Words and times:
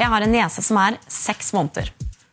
Jeg 0.00 0.08
har 0.08 0.24
en 0.24 0.32
niese 0.32 0.62
som 0.64 0.78
er 0.80 0.94
seks 1.12 1.50
måneder. 1.52 1.90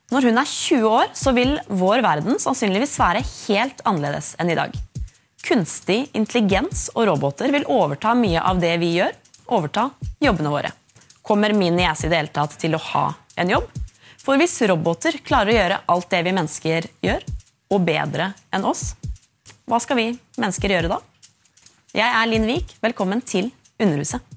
Når 0.08 0.29
hun 0.29 0.39
er 0.39 0.47
20 0.47 0.85
år, 0.88 1.09
så 1.12 1.33
vil 1.35 1.58
vår 1.67 2.00
verden 2.05 2.38
sannsynligvis 2.40 2.93
være 2.96 3.25
helt 3.25 3.82
annerledes 3.83 4.38
enn 4.40 4.54
i 4.54 4.55
dag. 4.55 4.71
Kunstig 5.43 6.05
intelligens 6.15 6.85
og 6.93 7.09
roboter 7.09 7.51
vil 7.51 7.67
overta 7.67 8.13
mye 8.15 8.39
av 8.39 8.61
det 8.63 8.71
vi 8.79 8.93
gjør, 8.95 9.11
overta 9.51 9.89
jobbene 10.23 10.53
våre. 10.53 10.71
Kommer 11.27 11.51
min 11.51 11.75
niese 11.75 12.07
i 12.07 12.13
det 12.13 12.21
hele 12.21 12.31
tatt 12.38 12.55
til 12.61 12.77
å 12.77 12.84
ha 12.93 13.04
en 13.36 13.52
jobb? 13.52 13.68
For 14.23 14.39
hvis 14.39 14.55
roboter 14.71 15.20
klarer 15.27 15.52
å 15.52 15.59
gjøre 15.59 15.81
alt 15.91 16.09
det 16.15 16.23
vi 16.23 16.36
mennesker 16.39 16.88
gjør, 17.04 17.27
og 17.68 17.84
bedre 17.84 18.31
enn 18.55 18.63
oss, 18.63 18.93
hva 19.68 19.81
skal 19.84 19.99
vi 19.99 20.07
mennesker 20.39 20.71
gjøre 20.71 20.95
da? 20.95 21.04
Jeg 21.91 22.07
er 22.07 22.31
Linn 22.31 22.47
Vik. 22.47 22.77
Velkommen 22.79 23.20
til 23.27 23.52
Underhuset. 23.75 24.36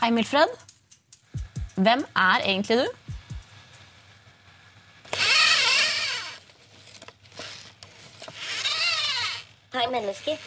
Hei, 0.00 0.10
Milfred. 0.10 0.48
Hvem 1.74 2.04
er 2.16 2.40
egentlig 2.44 2.76
du? 2.78 2.86
Hei, 9.74 9.86
menneske. 9.90 10.38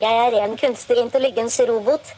Jeg 0.00 0.16
er 0.26 0.44
en 0.44 0.56
kunstig 0.58 0.98
intelligens 0.98 1.60
robot. 1.68 2.16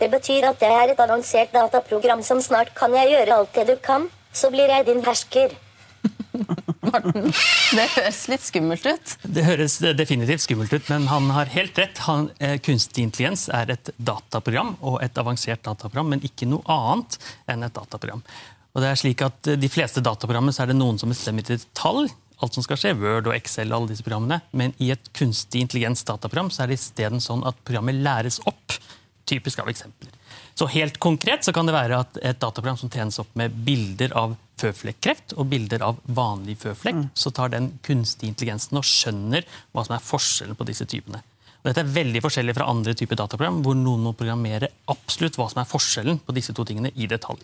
Det 0.00 0.10
betyr 0.10 0.50
at 0.50 0.60
jeg 0.60 0.74
er 0.74 0.92
et 0.92 1.00
avansert 1.00 1.54
dataprogram 1.54 2.22
som 2.22 2.40
snart 2.40 2.74
kan 2.76 2.92
jeg 2.92 3.14
gjøre 3.14 3.38
alt 3.38 3.54
det 3.54 3.66
du 3.68 3.76
kan, 3.86 4.10
så 4.32 4.50
blir 4.50 4.68
jeg 4.68 4.86
din 4.86 5.04
hersker. 5.04 5.56
Morten, 6.92 7.32
det 7.76 7.88
høres 7.94 8.20
litt 8.30 8.44
skummelt 8.44 8.86
ut. 8.86 9.14
Det 9.22 9.44
høres 9.46 9.78
definitivt 9.98 10.44
skummelt 10.44 10.72
ut, 10.74 10.88
men 10.92 11.06
han 11.10 11.28
har 11.34 11.52
helt 11.54 11.78
rett. 11.80 12.00
Han, 12.06 12.30
eh, 12.38 12.58
kunstig 12.62 13.06
intelligens 13.06 13.48
er 13.48 13.72
et 13.74 13.92
dataprogram, 13.96 14.74
og 14.80 15.00
et 15.02 15.18
avansert 15.18 15.62
dataprogram, 15.64 16.12
men 16.12 16.24
ikke 16.26 16.48
noe 16.48 16.62
annet 16.70 17.18
enn 17.48 17.64
et 17.64 17.74
dataprogram. 17.74 18.24
Og 18.72 18.82
det 18.82 18.90
er 18.90 19.00
slik 19.00 19.22
at 19.24 19.48
eh, 19.48 19.60
De 19.60 19.70
fleste 19.72 20.04
dataprogrammer 20.04 20.54
så 20.54 20.64
er 20.64 20.72
det 20.72 20.78
noen 20.78 21.00
som 21.00 21.12
bestemmer 21.12 21.46
til 21.46 21.60
tall, 21.76 22.08
alt 22.42 22.56
som 22.56 22.64
skal 22.64 22.80
skje, 22.80 22.96
Word 22.98 23.28
og 23.30 23.36
Excel 23.36 23.70
og 23.70 23.80
alle 23.80 23.92
disse 23.92 24.04
programmene. 24.06 24.40
Men 24.52 24.74
i 24.82 24.90
et 24.94 25.12
kunstig 25.16 25.62
intelligens 25.62 26.02
dataprogram 26.08 26.50
så 26.50 26.64
er 26.64 26.72
det 26.72 26.80
isteden 26.80 27.22
sånn 27.22 27.44
at 27.46 27.58
programmet 27.66 28.02
læres 28.02 28.40
opp 28.48 28.78
typisk 29.32 29.64
av 29.64 29.72
eksempler. 29.72 30.12
Så 30.54 30.68
helt 30.68 30.98
konkret 31.00 31.46
så 31.46 31.52
kan 31.56 31.66
det 31.68 31.74
være 31.74 31.98
at 32.04 32.18
et 32.20 32.40
dataprogram 32.42 32.76
som 32.80 32.92
trenes 32.92 33.18
opp 33.22 33.32
med 33.40 33.54
bilder 33.66 34.12
av 34.20 34.36
føflekkreft 34.60 35.32
og 35.40 35.48
bilder 35.50 35.82
av 35.88 36.00
vanlig 36.06 36.58
føflekk, 36.62 36.94
Mm. 37.02 37.10
så 37.14 37.32
tar 37.34 37.48
den 37.56 37.72
kunstig 37.82 38.28
intelligensen 38.28 38.76
og 38.78 38.84
skjønner 38.84 39.46
hva 39.72 39.84
som 39.86 39.96
er 39.96 40.04
forskjellen 40.04 40.58
på 40.58 40.66
disse 40.68 40.86
typene. 40.86 41.22
Og 41.62 41.70
dette 41.70 41.82
er 41.84 41.94
veldig 41.94 42.20
forskjellig 42.24 42.54
fra 42.56 42.66
andre 42.70 42.92
typer 42.98 43.16
dataprogram, 43.16 43.60
hvor 43.62 43.76
noen 43.78 44.02
må 44.02 44.12
programmere 44.18 44.68
absolutt 44.90 45.36
hva 45.38 45.48
som 45.50 45.62
er 45.62 45.70
forskjellen 45.70 46.18
på 46.26 46.34
disse 46.34 46.52
to 46.52 46.64
tingene 46.66 46.90
i 46.96 47.06
detalj. 47.06 47.38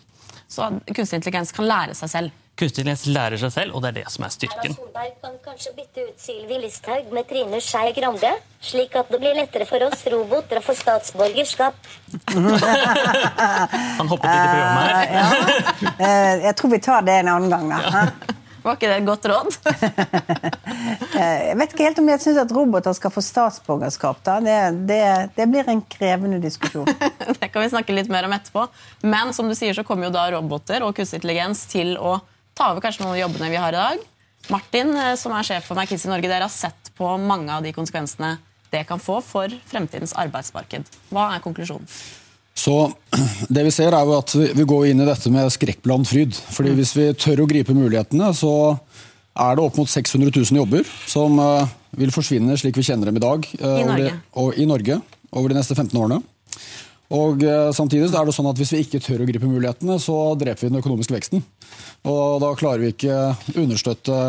Så 0.49 0.67
kunstig 0.91 1.21
intelligens 1.21 1.53
kan 1.55 1.67
lære 1.69 1.95
seg 1.95 2.11
selv. 2.11 2.31
Kunstig 2.59 2.81
intelligens 2.83 3.05
lærer 3.15 3.39
seg 3.39 3.51
selv, 3.55 3.75
og 3.77 3.83
det 3.85 3.89
er 3.93 3.97
det 4.01 4.07
som 4.11 4.25
er 4.25 4.27
Erna 4.27 4.35
styrken. 4.35 4.73
Solberg 4.75 5.13
kan 5.23 5.35
kanskje 5.45 5.71
bytte 5.77 6.03
ut 6.09 6.17
Sylvi 6.19 6.57
Listhaug 6.59 7.13
med 7.15 7.27
Trine 7.29 7.61
Skei 7.63 7.93
Grande, 7.95 8.31
slik 8.67 8.97
at 8.99 9.07
det 9.13 9.19
blir 9.21 9.37
lettere 9.37 9.67
for 9.69 9.85
oss 9.87 10.01
roboter 10.11 10.59
å 10.59 10.63
få 10.65 10.75
statsborgerskap. 10.75 11.77
Han 13.99 14.11
hoppet 14.11 14.27
litt 14.27 14.43
i 14.43 14.49
programmet 14.49 14.91
her. 14.91 14.99
Eh, 15.95 16.43
Jeg 16.49 16.57
tror 16.59 16.73
vi 16.75 16.81
tar 16.83 17.07
det 17.07 17.15
en 17.21 17.31
annen 17.37 17.53
gang. 17.53 17.71
Da. 17.71 18.03
Var 18.65 18.75
ikke 18.75 18.89
det 18.91 18.97
et 18.99 19.07
godt 19.07 19.29
råd? 19.31 19.55
Eh, 21.19 21.49
Jeg 21.49 21.55
vet 21.59 21.71
ikke 21.73 21.83
helt 21.87 21.99
om 21.99 22.09
jeg 22.11 22.21
syns 22.23 22.37
at 22.39 22.51
roboter 22.55 22.93
skal 22.95 23.11
få 23.11 23.21
statsborgerskap. 23.25 24.19
Da. 24.23 24.37
Det, 24.43 24.57
det, 24.87 24.99
det 25.35 25.47
blir 25.51 25.67
en 25.71 25.81
krevende 25.91 26.37
diskusjon. 26.43 26.85
Det 26.85 27.49
kan 27.51 27.63
vi 27.63 27.71
snakke 27.73 27.95
litt 27.95 28.11
mer 28.13 28.27
om 28.27 28.35
etterpå. 28.35 28.67
Men 29.09 29.33
som 29.35 29.49
du 29.49 29.55
sier, 29.57 29.73
så 29.75 29.83
kommer 29.87 30.07
jo 30.07 30.13
da 30.15 30.27
roboter 30.35 30.85
og 30.85 30.93
kunstig 30.95 31.19
intelligens 31.19 31.65
til 31.71 31.95
å 31.99 32.19
ta 32.59 32.73
over 32.73 32.83
kanskje 32.83 33.05
noen 33.05 33.15
av 33.15 33.21
jobbene 33.23 33.51
vi 33.53 33.59
har 33.61 33.75
i 33.75 33.79
dag. 33.79 34.05
Martin, 34.51 34.93
eh, 34.97 35.15
som 35.19 35.33
er 35.35 35.47
sjef 35.47 35.67
for 35.69 35.79
McKinsey 35.79 36.11
Norge, 36.11 36.27
dere 36.27 36.47
har 36.47 36.53
sett 36.53 36.91
på 36.97 37.11
mange 37.21 37.51
av 37.53 37.63
de 37.63 37.71
konsekvensene 37.75 38.37
det 38.69 38.83
kan 38.89 39.01
få 39.01 39.17
for 39.25 39.49
fremtidens 39.69 40.13
arbeidsmarked. 40.19 40.85
Hva 41.13 41.29
er 41.35 41.43
konklusjonen? 41.45 41.87
Så 42.59 42.75
det 43.55 43.63
vi 43.65 43.71
ser 43.73 43.95
er 43.95 44.05
jo 44.05 44.17
at 44.17 44.35
vi 44.35 44.65
går 44.67 44.89
inn 44.91 45.01
i 45.01 45.07
dette 45.07 45.31
med 45.33 45.49
skrekkblandet 45.55 46.11
fryd. 46.11 46.39
Fordi 46.55 46.75
hvis 46.77 46.93
vi 46.97 47.07
tør 47.17 47.45
å 47.45 47.49
gripe 47.49 47.75
mulighetene, 47.77 48.33
så 48.35 48.51
er 49.39 49.55
det 49.55 49.63
opp 49.63 49.79
mot 49.79 49.89
600 49.89 50.33
000 50.35 50.59
jobber 50.59 50.89
som 51.07 51.39
eh, 51.39 51.71
vil 52.01 52.11
forsvinne 52.13 52.57
slik 52.59 52.77
vi 52.77 52.85
kjenner 52.89 53.09
dem 53.09 53.21
i 53.21 53.23
dag. 53.23 53.47
eh, 53.55 53.79
I 53.79 53.87
Norge. 53.87 54.11
Over, 54.11 54.19
og, 54.43 54.59
I 54.59 54.67
Norge 54.69 54.99
over 55.31 55.53
de 55.53 55.59
neste 55.61 55.77
15 55.77 55.95
årene. 55.95 56.19
Og 57.15 57.41
eh, 57.41 57.71
Samtidig 57.73 58.11
er 58.13 58.27
det 58.27 58.35
sånn 58.35 58.49
at 58.51 58.59
hvis 58.59 58.73
vi 58.75 58.83
ikke 58.85 59.01
tør 59.01 59.23
å 59.23 59.29
gripe 59.29 59.49
mulighetene, 59.49 59.97
så 60.01 60.17
dreper 60.37 60.67
vi 60.67 60.71
den 60.73 60.81
økonomiske 60.81 61.15
veksten. 61.15 61.43
Og 62.09 62.37
da 62.43 62.53
klarer 62.59 62.83
vi 62.83 62.93
ikke 62.93 63.15
understøtte 63.57 64.19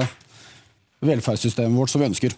velferdssystemet 1.04 1.76
vårt 1.76 1.92
som 1.92 2.02
vi 2.02 2.08
ønsker. 2.10 2.34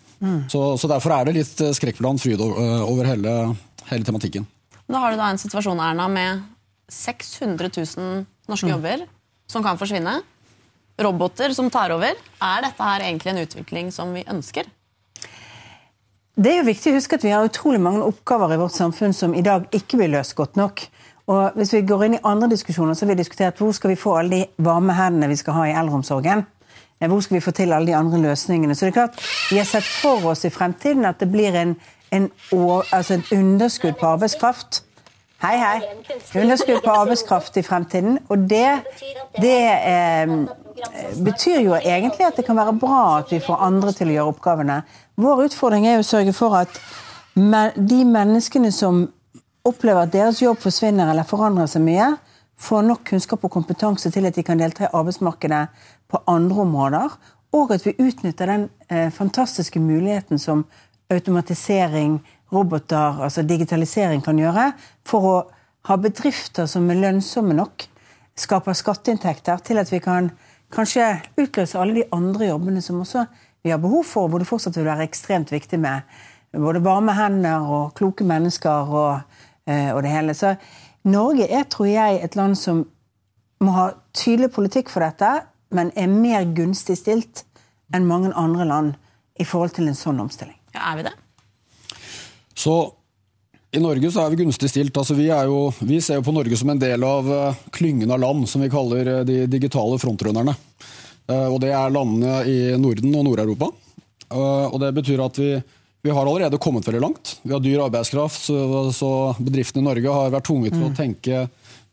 Så, 0.51 0.61
så 0.79 0.91
Derfor 0.91 1.15
er 1.17 1.27
det 1.27 1.37
litt 1.41 1.55
skrekkblant 1.55 1.79
skrekkblandet 1.79 2.25
fryd 2.25 2.43
eh, 2.43 2.83
over 2.87 3.09
hele, 3.11 3.37
hele 3.91 4.07
tematikken. 4.07 4.47
Da 4.91 5.01
har 5.03 5.15
du 5.15 5.23
da 5.23 5.31
en 5.33 5.41
situasjon 5.41 5.81
Erna, 5.83 6.09
med 6.11 6.43
600 6.93 7.71
000 7.79 8.25
norske 8.51 8.71
jobber 8.71 9.07
som 9.51 9.65
kan 9.65 9.79
forsvinne. 9.81 10.21
Roboter 11.03 11.55
som 11.57 11.71
tar 11.73 11.95
over. 11.95 12.19
Er 12.43 12.65
dette 12.67 12.87
her 12.87 13.07
egentlig 13.07 13.33
en 13.33 13.43
utvikling 13.47 13.91
som 13.95 14.13
vi 14.15 14.27
ønsker? 14.29 14.69
Det 16.33 16.49
er 16.49 16.63
jo 16.63 16.65
viktig 16.65 16.93
å 16.93 16.97
huske 16.97 17.19
at 17.19 17.25
vi 17.27 17.33
har 17.35 17.45
utrolig 17.45 17.81
mange 17.83 18.07
oppgaver 18.09 18.55
i 18.55 18.57
vårt 18.57 18.73
samfunn 18.73 19.13
som 19.13 19.35
i 19.37 19.43
dag 19.45 19.67
ikke 19.77 19.99
blir 20.01 20.09
løst 20.15 20.33
godt 20.39 20.57
nok. 20.57 20.81
Og 21.29 21.59
hvis 21.59 21.75
vi 21.77 21.83
går 21.85 22.07
inn 22.07 22.15
i 22.17 22.23
andre 22.25 22.49
diskusjoner, 22.49 22.97
så 22.97 23.05
har 23.05 23.13
vi 23.13 23.19
diskutert 23.21 23.61
hvor 23.61 23.75
skal 23.77 23.93
vi 23.93 23.99
få 24.01 24.15
alle 24.17 24.39
de 24.39 24.65
varme 24.65 24.97
hendene 24.97 25.29
vi 25.29 25.37
skal 25.37 25.59
ha 25.59 25.67
i 25.69 25.75
eldreomsorgen. 25.77 26.47
Eh, 27.03 27.09
Hvor 27.09 27.21
skal 27.21 27.35
vi 27.35 27.41
få 27.41 27.51
til 27.51 27.73
alle 27.73 27.87
de 27.87 27.97
andre 27.97 28.21
løsningene? 28.23 28.75
Så 28.75 28.87
det 28.87 28.93
er 28.93 29.01
klart, 29.01 29.21
Vi 29.51 29.59
har 29.59 29.65
sett 29.65 29.85
for 29.85 30.25
oss 30.31 30.45
i 30.45 30.51
fremtiden 30.51 31.05
at 31.05 31.21
det 31.21 31.29
blir 31.33 31.55
en, 31.55 31.77
en, 32.13 32.31
altså 32.93 33.15
et 33.15 33.33
underskudd 33.33 33.95
på 34.01 34.07
arbeidskraft. 34.07 34.85
Hei, 35.43 35.57
hei. 35.59 35.81
Underskudd 36.41 36.81
på 36.85 36.91
arbeidskraft 36.91 37.57
i 37.57 37.63
fremtiden. 37.63 38.19
Og 38.29 38.39
det, 38.39 38.69
det 39.37 39.63
eh, 39.85 40.37
betyr 41.25 41.61
jo 41.61 41.75
egentlig 41.75 42.27
at 42.27 42.37
det 42.37 42.45
kan 42.47 42.57
være 42.57 42.73
bra 42.79 43.19
at 43.19 43.33
vi 43.33 43.41
får 43.43 43.65
andre 43.67 43.93
til 43.93 44.09
å 44.09 44.17
gjøre 44.17 44.35
oppgavene. 44.37 44.83
Vår 45.21 45.45
utfordring 45.47 45.87
er 45.87 46.01
å 46.01 46.07
sørge 46.07 46.33
for 46.37 46.57
at 46.57 46.79
de 47.35 48.01
menneskene 48.09 48.73
som 48.73 49.05
opplever 49.69 50.07
at 50.07 50.13
deres 50.15 50.41
jobb 50.43 50.61
forsvinner 50.63 51.11
eller 51.13 51.29
forandrer 51.29 51.69
seg 51.71 51.85
mye, 51.85 52.09
får 52.63 52.85
nok 52.87 53.05
kunnskap 53.11 53.45
og 53.45 53.53
kompetanse 53.53 54.11
til 54.15 54.27
at 54.29 54.37
de 54.37 54.45
kan 54.47 54.61
delta 54.61 54.87
i 54.87 54.93
arbeidsmarkedet 54.93 55.63
på 56.11 56.21
andre 56.31 56.65
områder, 56.65 57.17
og 57.53 57.73
at 57.75 57.85
vi 57.85 57.97
utnytter 58.01 58.49
den 58.49 58.69
eh, 58.89 59.11
fantastiske 59.13 59.81
muligheten 59.83 60.41
som 60.41 60.65
automatisering, 61.13 62.21
roboter, 62.53 63.21
altså 63.25 63.43
digitalisering 63.45 64.23
kan 64.25 64.39
gjøre, 64.41 64.71
for 65.09 65.29
å 65.29 65.35
ha 65.89 65.97
bedrifter 66.01 66.69
som 66.71 66.89
er 66.91 67.01
lønnsomme 67.03 67.57
nok, 67.57 67.89
skaper 68.39 68.77
skatteinntekter 68.77 69.61
til 69.67 69.81
at 69.83 69.91
vi 69.93 70.01
kan 70.01 70.31
kanskje 70.73 71.19
utløse 71.37 71.79
alle 71.79 72.01
de 72.01 72.09
andre 72.17 72.49
jobbene 72.49 72.81
som 72.85 73.03
også 73.03 73.27
vi 73.63 73.71
har 73.71 73.79
behov 73.83 74.05
for, 74.09 74.29
hvor 74.29 74.43
det 74.43 74.49
fortsatt 74.49 74.77
vil 74.77 74.89
være 74.89 75.07
ekstremt 75.07 75.53
viktig 75.53 75.79
med 75.81 76.03
både 76.53 76.83
varme 76.85 77.15
hender 77.17 77.65
og 77.65 77.95
kloke 77.99 78.27
mennesker 78.27 78.91
og, 78.91 79.39
eh, 79.67 79.91
og 79.95 80.03
det 80.03 80.13
hele. 80.13 80.35
Så 80.35 80.55
Norge 81.05 81.49
er, 81.49 81.65
tror 81.71 81.89
jeg, 81.91 82.21
et 82.23 82.37
land 82.37 82.59
som 82.59 82.85
må 83.63 83.75
ha 83.77 83.91
tydelig 84.15 84.51
politikk 84.55 84.91
for 84.91 85.05
dette, 85.05 85.31
men 85.73 85.93
er 85.97 86.11
mer 86.11 86.45
gunstig 86.55 86.99
stilt 87.01 87.45
enn 87.95 88.09
mange 88.09 88.33
andre 88.39 88.67
land 88.69 88.95
i 89.41 89.47
forhold 89.49 89.75
til 89.77 89.89
en 89.89 89.97
sånn 89.97 90.21
omstilling. 90.21 90.59
Ja, 90.75 90.93
er 90.93 90.99
vi 90.99 91.07
det? 91.07 91.15
Så 92.55 92.75
i 93.73 93.81
Norge 93.81 94.11
så 94.13 94.25
er 94.25 94.33
vi 94.33 94.43
gunstig 94.43 94.69
stilt. 94.69 94.97
Altså, 95.01 95.17
vi, 95.17 95.31
er 95.33 95.49
jo, 95.49 95.71
vi 95.81 96.01
ser 96.05 96.19
jo 96.21 96.27
på 96.27 96.35
Norge 96.37 96.59
som 96.61 96.73
en 96.73 96.81
del 96.81 97.05
av 97.07 97.31
eh, 97.33 97.63
klyngen 97.73 98.11
av 98.13 98.21
land 98.21 98.45
som 98.51 98.61
vi 98.61 98.69
kaller 98.73 99.09
eh, 99.09 99.23
de 99.29 99.39
digitale 99.49 99.97
frontrunnerne. 100.03 100.53
Eh, 101.31 101.49
og 101.49 101.61
det 101.63 101.71
er 101.75 101.93
landene 101.95 102.43
i 102.49 102.59
Norden 102.81 103.15
og 103.15 103.27
Nord-Europa. 103.29 103.71
Eh, 104.33 104.67
og 104.67 104.79
det 104.83 104.93
betyr 104.97 105.23
at 105.25 105.39
vi, 105.41 105.53
vi 106.03 106.15
har 106.15 106.27
allerede 106.27 106.61
kommet 106.63 106.87
veldig 106.89 107.03
langt. 107.05 107.37
Vi 107.43 107.55
har 107.55 107.63
dyr 107.63 107.85
arbeidskraft, 107.87 108.49
så, 108.49 108.59
så 108.95 109.13
bedriftene 109.39 109.85
i 109.85 109.89
Norge 109.91 110.19
har 110.19 110.35
vært 110.35 110.49
tvunget 110.51 110.77
til 110.77 110.89
å 110.89 110.97
tenke 110.97 111.47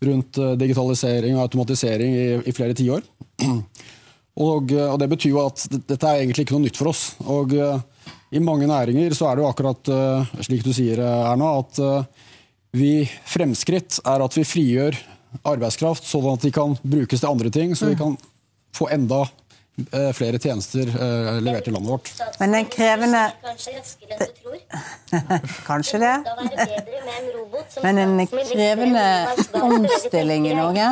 rundt 0.06 0.40
eh, 0.42 0.56
digitalisering 0.60 1.38
og 1.38 1.46
automatisering 1.48 2.16
i, 2.16 2.28
i 2.50 2.56
flere 2.56 2.78
tiår. 2.78 3.06
Og, 4.40 4.70
og 4.72 4.94
det 5.02 5.08
betyr 5.12 5.34
jo 5.34 5.40
at 5.42 5.66
dette 5.68 5.98
er 6.08 6.22
egentlig 6.22 6.46
ikke 6.46 6.54
noe 6.54 6.64
nytt 6.64 6.78
for 6.80 6.88
oss. 6.94 7.00
Og 7.28 7.52
i 7.52 8.40
mange 8.40 8.70
næringer 8.70 9.12
så 9.18 9.26
er 9.28 9.36
det 9.36 9.44
jo 9.44 9.50
akkurat 9.50 9.90
slik 10.46 10.62
du 10.64 10.70
sier, 10.72 11.02
Erna, 11.04 11.50
at 11.60 11.76
vi 12.72 13.02
fremskritt 13.28 13.98
er 14.08 14.24
at 14.24 14.38
vi 14.38 14.46
frigjør 14.48 14.96
arbeidskraft, 15.44 16.08
sånn 16.08 16.30
at 16.32 16.46
de 16.46 16.54
kan 16.56 16.78
brukes 16.80 17.20
til 17.20 17.34
andre 17.34 17.52
ting. 17.52 17.76
Så 17.76 17.90
vi 17.90 17.98
kan 18.00 18.16
få 18.76 18.90
enda 18.94 19.22
eh, 19.92 20.10
flere 20.16 20.40
tjenester 20.40 20.90
eh, 20.90 21.42
levert 21.42 21.68
i 21.68 21.72
landet 21.72 21.92
vårt. 21.92 22.12
Men 22.40 22.58
den 22.58 22.68
krevende 22.72 23.24
Kanskje 23.44 23.76
raskere 23.78 24.18
enn 24.18 24.26
du 24.26 24.42
tror. 24.42 24.60
Kanskje 25.70 26.02
det. 26.04 26.16
Da 26.26 26.36
være 26.42 26.52
bedre 26.58 27.06
med 27.06 27.16
en 27.22 27.32
robot 27.38 27.74
som 27.74 27.88
Men 27.88 28.04
en 28.04 28.28
krevende 28.28 29.08
omstilling 29.62 30.50
i 30.50 30.58
Norge, 30.58 30.92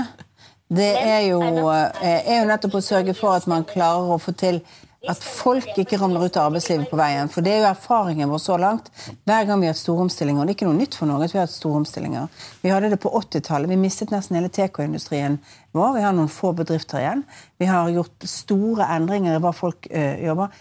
det 0.68 0.91
er 1.00 1.21
jo, 1.29 1.41
eh, 1.71 2.19
er 2.27 2.41
jo 2.41 2.50
nettopp 2.50 2.79
å 2.79 2.83
sørge 2.83 3.15
for 3.15 3.38
at 3.38 3.47
man 3.47 3.65
klarer 3.68 4.15
å 4.15 4.19
få 4.19 4.35
til 4.35 4.59
at 5.06 5.22
folk 5.22 5.68
ikke 5.78 6.00
ramler 6.02 6.26
ut 6.26 6.38
av 6.40 6.50
arbeidslivet 6.50 6.90
på 6.90 6.98
veien. 6.98 7.30
For 7.30 7.46
det 7.46 7.52
er 7.54 7.60
jo 7.62 7.68
erfaringen 7.70 8.32
vår 8.32 8.42
så 8.42 8.58
langt. 8.60 8.90
Hver 9.30 9.46
gang 9.46 9.62
vi 9.62 9.68
har 9.70 9.76
hatt 9.76 9.80
store 9.82 10.08
omstillinger, 10.08 10.42
og 10.42 10.48
det 10.50 10.56
er 10.56 10.58
ikke 10.58 10.70
noe 10.70 10.80
nytt 10.80 10.98
for 10.98 11.10
Norge 11.10 11.28
at 11.30 11.36
vi 11.36 11.40
har 11.40 11.46
hatt 11.46 11.54
store 11.54 11.82
omstillinger. 11.84 12.32
Vi 12.64 12.72
hadde 12.74 12.90
det 12.92 13.00
på 13.04 13.12
80-tallet. 13.20 13.70
Vi 13.70 13.78
mistet 13.80 14.12
nesten 14.12 14.40
hele 14.40 14.50
TK-industrien 14.50 15.38
vår. 15.78 15.94
Vi 16.00 16.06
har 16.08 16.16
noen 16.18 16.32
få 16.34 16.52
bedrifter 16.58 17.04
igjen. 17.04 17.22
Vi 17.62 17.70
har 17.70 17.92
gjort 17.94 18.26
store 18.28 18.90
endringer 18.98 19.38
i 19.38 19.44
hva 19.44 19.54
folk 19.56 19.88
ø, 19.92 20.08
jobber. 20.26 20.58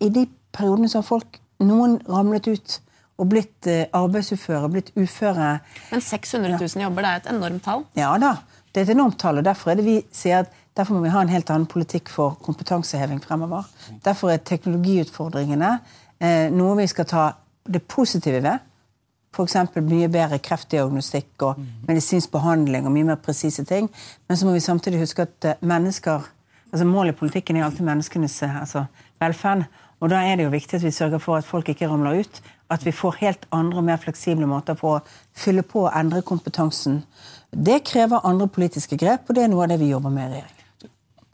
I 0.00 0.12
de 0.14 0.24
periodene 0.54 0.88
så 0.92 1.02
har 1.02 1.08
folk 1.10 1.40
noen 1.60 1.98
ramlet 2.08 2.46
ut 2.48 2.78
og 3.20 3.28
blitt 3.28 3.66
øh, 3.68 3.82
arbeidsuføre, 3.92 4.70
blitt 4.72 4.94
uføre. 4.96 5.50
Men 5.90 6.00
600 6.00 6.56
000 6.56 6.86
jobber, 6.86 7.04
det 7.04 7.10
er 7.10 7.20
et 7.24 7.28
enormt 7.34 7.66
tall. 7.66 7.84
Ja 7.98 8.14
da, 8.22 8.36
det 8.70 8.80
er 8.80 8.88
et 8.88 8.94
enormt 8.94 9.18
tall, 9.20 9.42
og 9.42 9.44
derfor 9.44 9.74
er 9.74 9.80
det 9.82 9.84
vi 9.84 9.98
sier 10.14 10.46
at 10.46 10.54
derfor 10.76 10.96
må 10.96 11.04
vi 11.04 11.12
ha 11.12 11.22
en 11.22 11.32
helt 11.32 11.50
annen 11.50 11.68
politikk 11.70 12.10
for 12.12 12.38
kompetanseheving 12.44 13.20
fremover. 13.24 13.68
Derfor 14.04 14.32
er 14.32 14.42
teknologiutfordringene 14.46 15.70
eh, 16.20 16.48
noe 16.54 16.76
vi 16.80 16.88
skal 16.90 17.08
ta 17.10 17.28
det 17.70 17.82
positive 17.88 18.42
ved. 18.44 18.66
F.eks. 19.30 19.56
mye 19.86 20.08
bedre 20.10 20.40
kreftdiagnostikk 20.42 21.44
og 21.46 21.60
medisinsk 21.86 22.32
behandling 22.32 22.88
og 22.88 22.94
mye 22.94 23.12
mer 23.12 23.20
presise 23.22 23.64
ting. 23.66 23.86
Men 24.26 24.38
så 24.38 24.46
må 24.46 24.56
vi 24.56 24.64
samtidig 24.64 25.02
huske 25.04 25.28
at 25.28 25.50
eh, 25.50 25.60
mennesker 25.62 26.28
altså 26.70 26.86
Målet 26.86 27.16
i 27.16 27.18
politikken 27.18 27.56
er 27.56 27.64
alltid 27.66 27.86
menneskenes 27.86 28.42
eh, 28.42 28.60
altså, 28.60 28.84
velferd. 29.22 29.66
Og 30.00 30.10
da 30.10 30.22
er 30.24 30.38
det 30.38 30.46
jo 30.46 30.54
viktig 30.54 30.78
at 30.78 30.86
vi 30.86 30.94
sørger 30.94 31.18
for 31.18 31.36
at 31.36 31.44
folk 31.44 31.68
ikke 31.68 31.88
ramler 31.88 32.22
ut. 32.22 32.40
At 32.70 32.86
vi 32.86 32.94
får 32.94 33.18
helt 33.20 33.46
andre 33.52 33.82
og 33.82 33.84
mer 33.84 33.98
fleksible 34.00 34.46
måter 34.46 34.78
for 34.78 34.98
å 35.00 35.02
fylle 35.36 35.62
på 35.66 35.84
og 35.88 35.92
endre 35.96 36.22
kompetansen. 36.22 37.02
Det 37.50 37.82
krever 37.84 38.24
andre 38.24 38.46
politiske 38.48 38.96
grep, 38.96 39.28
og 39.28 39.36
det 39.36 39.44
er 39.44 39.52
noe 39.52 39.66
av 39.66 39.72
det 39.72 39.80
vi 39.82 39.90
jobber 39.90 40.14
med 40.14 40.28
i 40.28 40.32
regjeringen. 40.36 40.59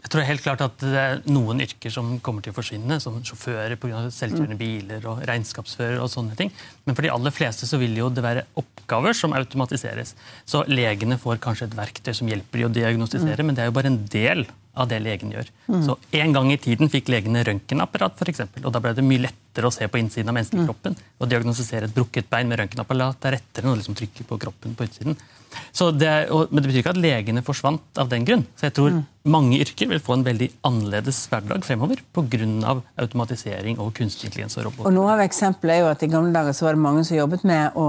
Jeg 0.06 0.12
tror 0.14 0.23
helt 0.23 0.43
klart 0.44 0.61
at 0.62 0.75
det 0.79 0.99
er 1.00 1.23
noen 1.26 1.58
yrker 1.64 1.91
som 1.91 2.12
kommer 2.23 2.44
til 2.44 2.53
å 2.53 2.55
forsvinne, 2.55 3.00
som 3.03 3.17
sjåfører 3.26 3.75
pga. 3.82 4.05
selvkjørende 4.14 4.58
biler 4.61 5.08
og 5.11 5.25
regnskapsfører 5.26 5.99
og 5.99 6.12
sånne 6.12 6.37
ting. 6.38 6.53
Men 6.87 6.94
for 6.94 7.03
de 7.03 7.11
aller 7.11 7.35
fleste 7.35 7.67
så 7.67 7.81
vil 7.82 7.99
jo 7.99 8.06
det 8.14 8.23
være 8.23 8.44
oppgaver 8.62 9.19
som 9.19 9.35
automatiseres. 9.35 10.14
Så 10.47 10.62
legene 10.70 11.19
får 11.19 11.43
kanskje 11.43 11.67
et 11.67 11.75
verktøy 11.75 12.14
som 12.14 12.31
hjelper 12.31 12.62
de 12.62 12.69
å 12.69 12.70
diagnostisere, 12.76 13.43
men 13.43 13.58
det 13.58 13.64
er 13.64 13.73
jo 13.73 13.75
bare 13.81 13.91
en 13.91 13.99
del 14.14 14.47
av 14.76 14.88
det 14.90 15.00
legen 15.05 15.32
gjør. 15.32 15.49
Så 15.84 15.96
En 16.17 16.34
gang 16.37 16.50
i 16.52 16.58
tiden 16.61 16.90
fikk 16.93 17.08
legene 17.12 17.44
røntgenapparat, 17.46 18.17
for 18.19 18.31
eksempel, 18.31 18.64
og 18.67 18.75
da 18.75 18.82
ble 18.82 18.93
det 18.96 19.05
mye 19.05 19.25
lettere 19.26 19.69
å 19.69 19.75
se 19.75 19.88
på 19.88 20.00
innsiden 20.00 20.31
av 20.31 20.37
menneskekroppen 20.37 20.96
og 21.20 21.31
diagnostisere 21.31 21.88
et 21.88 21.96
brukket 21.96 22.28
bein 22.32 22.49
med 22.50 22.61
røntgenapparat. 22.61 23.25
Er 23.25 23.38
rettere 23.38 23.67
enn 23.67 23.75
å 23.75 23.78
liksom 23.81 23.96
trykke 23.99 24.26
på 24.28 24.38
kroppen 24.43 24.76
på 24.76 24.88
utsiden. 24.88 25.17
Det, 25.76 26.11
og, 26.34 26.50
men 26.50 26.61
det 26.61 26.69
betyr 26.69 26.82
ikke 26.82 26.93
at 26.93 27.00
legene 27.00 27.44
forsvant 27.44 28.00
av 28.02 28.11
den 28.11 28.26
grunn. 28.28 28.44
Så 28.58 28.69
jeg 28.69 28.76
tror 28.76 28.99
mange 29.25 29.61
yrker 29.62 29.88
vil 29.88 30.02
få 30.05 30.19
en 30.19 30.26
veldig 30.26 30.50
annerledes 30.69 31.22
hverdag 31.32 31.64
fremover 31.64 32.02
pga. 32.12 32.76
automatisering 33.00 33.81
og 33.81 33.94
kunstig 33.96 34.29
intelligens 34.29 34.58
og 34.58 34.69
robot. 34.69 34.87
Og 34.90 34.94
noe 34.96 35.14
av 35.14 35.25
eksempelet 35.25 35.79
er 35.79 35.84
jo 35.84 35.90
at 35.94 36.05
I 36.05 36.12
gamle 36.12 36.34
dager 36.34 36.56
så 36.56 36.69
var 36.69 36.76
det 36.76 36.84
mange 36.84 37.05
som 37.08 37.17
jobbet 37.17 37.44
med 37.49 37.76
å 37.76 37.88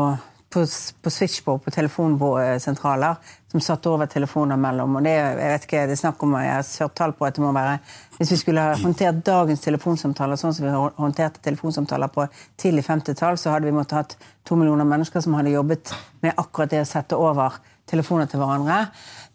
på, 0.53 0.63
på 1.03 1.11
switchboard 1.11 1.63
på 1.65 1.73
telefonsentraler 1.75 3.33
som 3.51 3.61
satt 3.63 3.85
over 3.87 4.09
telefoner 4.11 4.59
mellom. 4.59 4.95
og 4.99 5.03
det, 5.03 5.13
jeg 5.15 5.37
vet 5.37 5.67
ikke, 5.67 5.85
det 5.87 5.95
er 5.95 6.01
snakk 6.01 6.23
om, 6.23 6.35
jeg 6.43 6.51
har 6.51 6.65
sørt 6.67 6.95
tall 6.99 7.13
på 7.15 7.25
at 7.25 7.37
det 7.37 7.43
må 7.43 7.53
være 7.55 7.77
Hvis 8.17 8.31
vi 8.33 8.37
skulle 8.41 8.63
ha 8.65 8.75
håndtert 8.81 9.23
dagens 9.25 9.61
telefonsamtaler 9.61 10.39
sånn 10.41 10.53
som 10.57 10.65
vi 10.65 10.73
håndterte 10.97 11.39
telefonsamtaler 11.45 12.11
på 12.11 12.25
tidlig 12.57 12.83
50-tall, 12.87 13.37
så 13.37 13.53
hadde 13.53 13.69
vi 13.69 13.75
måttet 13.75 13.97
hatt 13.99 14.15
to 14.43 14.57
millioner 14.57 14.87
mennesker 14.89 15.21
som 15.21 15.37
hadde 15.37 15.53
jobbet 15.53 15.93
med 16.25 16.33
akkurat 16.35 16.73
det 16.73 16.81
å 16.81 16.89
sette 16.89 17.15
over 17.15 17.59
telefoner 17.87 18.27
til 18.27 18.41
hverandre. 18.41 18.87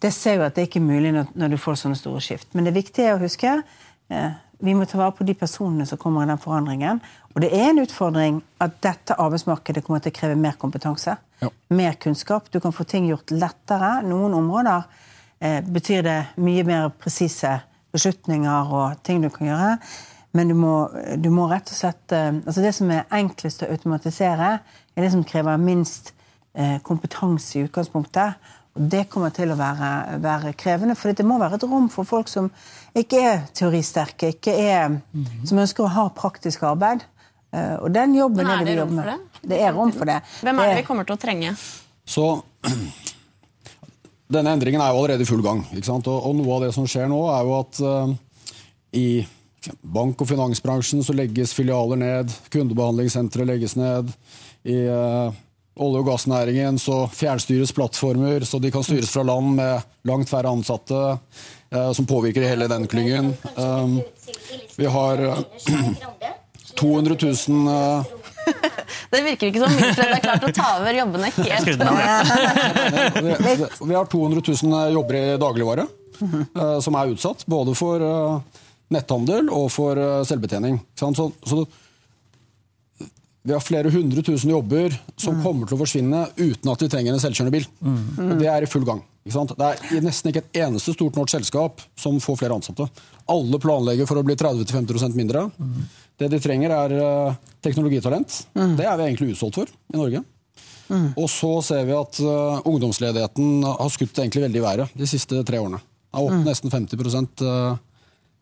Det 0.03 0.11
ser 0.13 0.41
jo 0.41 0.47
at 0.49 0.59
det 0.59 0.67
ikke 0.67 0.83
er 0.83 0.89
mulig 0.89 1.13
når, 1.15 1.31
når 1.39 1.55
du 1.55 1.61
får 1.63 1.79
sånne 1.85 1.97
store 1.97 2.21
skift. 2.21 2.51
Men 2.53 2.67
det 2.67 2.75
viktige 2.75 3.13
er 3.13 3.17
å 3.17 3.23
huske 3.23 3.55
eh, 3.55 4.33
vi 4.63 4.75
må 4.79 4.87
ta 4.87 4.99
vare 5.01 5.15
på 5.17 5.27
de 5.27 5.35
personene 5.35 5.87
som 5.89 5.99
kommer 5.99 6.23
i 6.23 6.31
den 6.31 6.39
forandringen. 6.39 7.01
Og 7.35 7.43
det 7.43 7.51
er 7.57 7.71
en 7.71 7.83
utfordring 7.83 8.39
at 8.63 8.77
dette 8.85 9.17
arbeidsmarkedet 9.19 9.83
kommer 9.83 10.03
til 10.05 10.13
å 10.13 10.19
kreve 10.21 10.39
mer 10.39 10.55
kompetanse. 10.61 11.17
Ja. 11.43 11.51
Mer 11.75 11.97
kunnskap. 11.99 12.47
Du 12.53 12.61
kan 12.63 12.75
få 12.75 12.87
ting 12.87 13.09
gjort 13.11 13.35
lettere. 13.35 13.97
Noen 14.07 14.37
områder 14.39 14.87
eh, 15.43 15.59
betyr 15.67 16.07
det 16.07 16.19
mye 16.39 16.65
mer 16.69 16.89
presise 16.95 17.57
beslutninger 17.93 18.73
og 18.73 19.03
ting 19.03 19.25
du 19.25 19.31
kan 19.35 19.51
gjøre. 19.51 19.75
Men 20.33 20.49
du 20.49 20.57
må, 20.57 20.77
du 21.19 21.29
må 21.35 21.49
rett 21.51 21.69
og 21.69 21.77
slett 21.77 22.15
eh, 22.15 22.31
altså 22.31 22.63
Det 22.63 22.73
som 22.77 22.95
er 22.95 23.09
enklest 23.19 23.67
å 23.67 23.71
automatisere, 23.73 24.55
er 24.95 25.05
det 25.05 25.11
som 25.13 25.27
krever 25.27 25.59
minst 25.61 26.15
eh, 26.55 26.79
kompetanse 26.87 27.59
i 27.59 27.67
utgangspunktet. 27.67 28.39
Det 28.75 29.03
kommer 29.13 29.31
til 29.37 29.51
å 29.53 29.57
være, 29.59 29.89
være 30.25 30.53
krevende, 30.57 30.95
for 30.97 31.13
det 31.13 31.27
må 31.29 31.37
være 31.41 31.59
et 31.59 31.65
rom 31.69 31.91
for 31.93 32.09
folk 32.09 32.31
som 32.33 32.47
ikke 32.97 33.19
er 33.21 33.43
teoristerke, 33.53 34.31
ikke 34.37 34.55
er, 34.57 34.95
som 35.45 35.61
ønsker 35.61 35.85
å 35.85 35.91
ha 35.93 36.07
praktisk 36.17 36.63
arbeid. 36.65 37.05
Eh, 37.53 37.77
Og 37.85 37.93
den 37.93 38.15
jobben 38.17 38.47
er 38.47 38.63
er 38.63 38.65
det 38.65 38.73
vi 38.73 38.79
jobber 38.81 38.95
med. 38.97 39.05
det? 39.13 39.49
Det 39.51 39.61
er 39.61 39.77
rom 39.77 39.93
for 39.93 40.09
det. 40.09 40.21
Hvem 40.41 40.59
er 40.63 40.73
det 40.73 40.81
vi 40.81 40.87
kommer 40.89 41.05
til 41.05 41.19
å 41.19 41.21
trenge? 41.21 41.53
Så 42.09 42.25
denne 44.33 44.55
endringen 44.57 44.81
er 44.81 44.93
jo 44.93 45.03
allerede 45.03 45.27
i 45.27 45.29
full 45.29 45.45
gang. 45.45 45.61
Ikke 45.77 45.91
sant? 45.91 46.09
Og, 46.09 46.25
og 46.31 46.37
noe 46.39 46.57
av 46.57 46.67
det 46.67 46.73
som 46.77 46.89
skjer 46.89 47.11
nå, 47.13 47.21
er 47.35 47.45
jo 47.49 47.55
at 47.59 47.81
uh, 47.85 48.15
i 48.97 49.07
bank- 49.83 50.21
og 50.25 50.29
finansbransjen 50.33 51.05
så 51.05 51.15
legges 51.15 51.53
filialer 51.55 52.01
ned, 52.01 52.33
kundebehandlingssentre 52.51 53.45
legges 53.47 53.77
ned. 53.79 54.11
I 54.65 54.79
eh, 54.91 55.37
olje- 55.77 56.03
og 56.03 56.07
gassnæringen 56.07 56.79
så 56.79 57.07
fjernstyres 57.13 57.73
plattformer, 57.73 58.45
så 58.45 58.61
de 58.61 58.71
kan 58.73 58.85
styres 58.85 59.11
fra 59.13 59.25
land 59.27 59.55
med 59.57 59.81
langt 60.09 60.31
færre 60.31 60.53
ansatte, 60.53 61.19
eh, 61.73 61.93
som 61.93 62.07
påvirker 62.07 62.45
hele 62.49 62.69
den 62.69 62.87
klyngen. 62.91 63.33
Um, 63.57 64.01
vi 64.77 64.87
har 64.87 65.19
eh, 65.19 65.39
200 66.81 67.17
000 67.49 67.69
eh, 67.69 68.05
Det 69.13 69.21
virker 69.23 69.51
ikke 69.51 69.61
som 69.63 69.75
Wilfred 69.77 70.15
er 70.17 70.23
klart 70.25 70.41
til 70.43 70.51
å 70.51 70.57
ta 70.57 70.69
over 70.81 70.97
jobbene 70.97 71.29
helt. 71.37 71.67
Vi, 73.87 73.95
har 73.95 74.09
200 74.11 74.43
000 74.65 74.93
jobber 74.97 75.19
i 75.19 75.25
dagligvare 75.41 75.85
eh, 75.87 76.79
som 76.83 76.97
er 76.99 77.13
utsatt, 77.13 77.47
både 77.47 77.77
for 77.79 78.03
eh, 78.03 78.63
netthandel 78.93 79.51
og 79.53 79.69
for 79.73 80.01
eh, 80.01 80.25
selvbetjening. 80.29 80.81
Så, 80.99 81.13
så 81.47 81.63
vi 83.43 83.55
har 83.55 83.63
flere 83.65 83.91
hundre 83.91 84.23
tusen 84.23 84.53
jobber 84.53 84.95
som 85.19 85.41
kommer 85.43 85.67
til 85.67 85.75
å 85.75 85.81
forsvinne 85.81 86.27
uten 86.37 86.71
at 86.71 86.85
vi 86.85 86.91
trenger 86.93 87.17
en 87.17 87.23
selvkjørende 87.23 87.55
bil. 87.57 87.67
Og 88.23 88.37
det 88.39 88.49
er 88.51 88.63
i 88.63 88.71
full 88.71 88.87
gang. 88.87 89.03
Det 89.23 89.67
er 89.67 90.03
nesten 90.03 90.31
ikke 90.31 90.43
et 90.45 90.61
eneste 90.65 90.95
stort 90.95 91.19
norsk 91.19 91.37
selskap 91.37 91.83
som 91.99 92.19
får 92.23 92.39
flere 92.41 92.59
ansatte. 92.59 92.87
Alle 93.31 93.59
planlegger 93.63 94.07
for 94.07 94.19
å 94.19 94.25
bli 94.27 94.37
30-50% 94.39 95.19
mindre. 95.19 95.49
Det 96.19 96.31
de 96.31 96.39
trenger, 96.43 96.75
er 96.75 96.95
eh, 96.99 97.41
teknologitalent. 97.65 98.39
Det 98.55 98.87
er 98.87 98.99
vi 98.99 99.09
egentlig 99.09 99.33
utsolgt 99.35 99.59
for 99.59 99.71
i 99.71 99.99
Norge. 99.99 100.23
Og 101.17 101.29
så 101.31 101.53
ser 101.65 101.87
vi 101.89 101.95
at 101.97 102.19
eh, 102.23 102.67
ungdomsledigheten 102.69 103.65
har 103.67 103.95
skutt 103.95 104.19
egentlig 104.19 104.47
veldig 104.47 104.61
i 104.61 104.67
været 104.67 104.99
de 104.99 105.09
siste 105.09 105.43
tre 105.49 105.63
årene. 105.63 105.81
Det 106.13 106.21
er 106.21 106.29
opp 106.29 106.45
nesten 106.45 106.69
50 106.69 106.99
uh, 107.41 107.79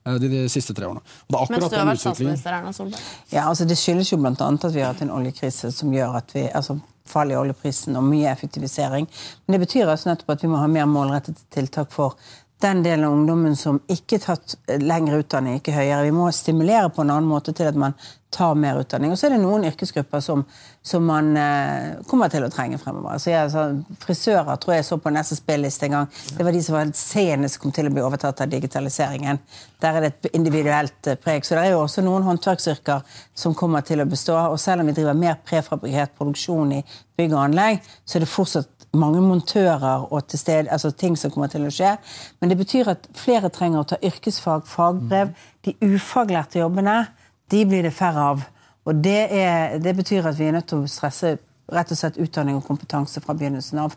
de, 0.05 0.29
de 0.33 0.45
siste 0.49 0.75
tre 0.75 0.87
årene. 0.89 1.01
Og 1.01 1.35
det 1.35 1.37
er 1.37 1.43
akkurat 1.43 1.57
Mens 1.57 1.65
du 1.65 1.77
har 1.77 1.83
den 1.83 1.91
vært 1.91 2.01
utviklingen. 2.01 2.39
statsminister, 2.39 2.57
Erna 2.57 2.73
Solberg. 2.73 3.11
Ja, 3.35 3.49
altså 3.49 3.67
Det 3.69 3.77
skyldes 3.79 4.13
jo 4.13 4.19
bl.a. 4.23 4.33
at 4.33 4.73
vi 4.75 4.81
har 4.81 4.95
hatt 4.95 5.03
en 5.05 5.13
oljekrise 5.13 5.73
som 5.77 5.93
gjør 5.93 6.17
at 6.23 6.35
vi 6.35 6.47
altså 6.49 6.81
fall 7.11 7.33
i 7.33 7.37
oljeprisen 7.37 7.99
og 7.99 8.07
mye 8.07 8.31
effektivisering. 8.31 9.09
Men 9.47 9.57
det 9.57 9.61
betyr 9.67 9.91
altså 9.91 10.11
nettopp 10.13 10.37
at 10.37 10.45
vi 10.45 10.51
må 10.53 10.61
ha 10.61 10.69
mer 10.71 10.87
målrettede 10.87 11.43
tiltak 11.51 11.91
for 11.93 12.17
den 12.61 12.83
delen 12.83 13.05
av 13.05 13.13
ungdommen 13.13 13.57
som 13.57 13.81
ikke 13.89 14.19
har 14.19 14.37
tatt 14.37 14.81
lengre 14.83 15.23
utdanning, 15.23 15.59
ikke 15.61 15.75
høyere. 15.75 16.05
Vi 16.05 16.13
må 16.15 16.29
stimulere 16.35 16.91
på 16.93 17.05
en 17.05 17.13
annen 17.15 17.29
måte 17.29 17.55
til 17.57 17.71
at 17.71 17.79
man 17.79 17.95
tar 18.31 18.55
mer 18.55 18.79
utdanning. 18.81 19.11
Og 19.11 19.19
så 19.19 19.27
er 19.27 19.35
det 19.35 19.41
noen 19.43 19.65
yrkesgrupper 19.67 20.21
som, 20.23 20.43
som 20.87 21.07
man 21.07 21.33
eh, 21.41 21.97
kommer 22.09 22.31
til 22.31 22.45
å 22.47 22.51
trenge 22.53 22.79
fremover. 22.79 23.17
Altså 23.17 23.33
jeg, 23.33 23.51
så, 23.51 23.65
frisører 24.05 24.61
tror 24.61 24.77
jeg 24.77 24.87
så 24.87 24.99
på 25.03 25.11
en 25.11 25.19
SSB-liste 25.23 25.89
en 25.89 25.97
gang. 25.97 26.11
Det 26.37 26.47
var 26.47 26.55
de 26.55 26.63
som 26.63 26.77
var 26.77 26.93
senest 26.97 27.59
kom 27.63 27.75
til 27.75 27.91
å 27.91 27.95
bli 27.95 28.05
overtatt 28.05 28.45
av 28.45 28.53
digitaliseringen. 28.53 29.41
Der 29.83 29.99
er 29.99 30.07
det 30.07 30.13
et 30.13 30.31
individuelt 30.39 31.11
eh, 31.11 31.19
preg. 31.19 31.47
Så 31.47 31.57
det 31.57 31.65
er 31.65 31.75
jo 31.75 31.85
også 31.87 32.05
noen 32.07 32.27
håndverksyrker 32.29 33.17
som 33.35 33.57
kommer 33.59 33.87
til 33.87 34.05
å 34.05 34.09
bestå. 34.11 34.37
Og 34.53 34.61
selv 34.63 34.85
om 34.85 34.93
vi 34.93 34.99
driver 35.01 35.19
mer 35.19 35.41
prefabrikert 35.47 36.15
produksjon 36.21 36.77
i 36.79 36.85
bygg 37.19 37.35
og 37.35 37.47
anlegg, 37.49 37.83
så 38.05 38.19
er 38.19 38.27
det 38.27 38.31
fortsatt 38.31 38.80
mange 38.93 39.21
montører 39.23 40.07
og 40.11 40.33
sted, 40.35 40.69
altså 40.71 40.91
ting 40.91 41.19
som 41.19 41.31
kommer 41.31 41.51
til 41.53 41.67
å 41.67 41.75
skje. 41.75 41.95
Men 42.41 42.51
det 42.51 42.59
betyr 42.59 42.91
at 42.95 43.07
flere 43.19 43.51
trenger 43.55 43.83
å 43.83 43.89
ta 43.93 44.01
yrkesfag, 44.03 44.67
fagbrev. 44.67 45.35
De 45.67 45.77
ufaglærte 45.83 46.63
jobbene, 46.63 47.05
de 47.51 47.67
blir 47.67 47.87
det 47.87 47.95
færre 47.95 48.25
av. 48.33 48.49
Og 48.89 49.05
det, 49.05 49.21
er, 49.37 49.79
det 49.83 49.95
betyr 49.97 50.27
at 50.27 50.39
vi 50.39 50.49
er 50.49 50.57
nødt 50.57 50.71
til 50.73 50.83
å 50.83 50.91
stresse 50.91 51.37
rett 51.71 51.93
og 51.93 51.99
slett 52.01 52.19
utdanning 52.19 52.59
og 52.59 52.67
kompetanse 52.67 53.23
fra 53.23 53.37
begynnelsen 53.39 53.85
av. 53.85 53.95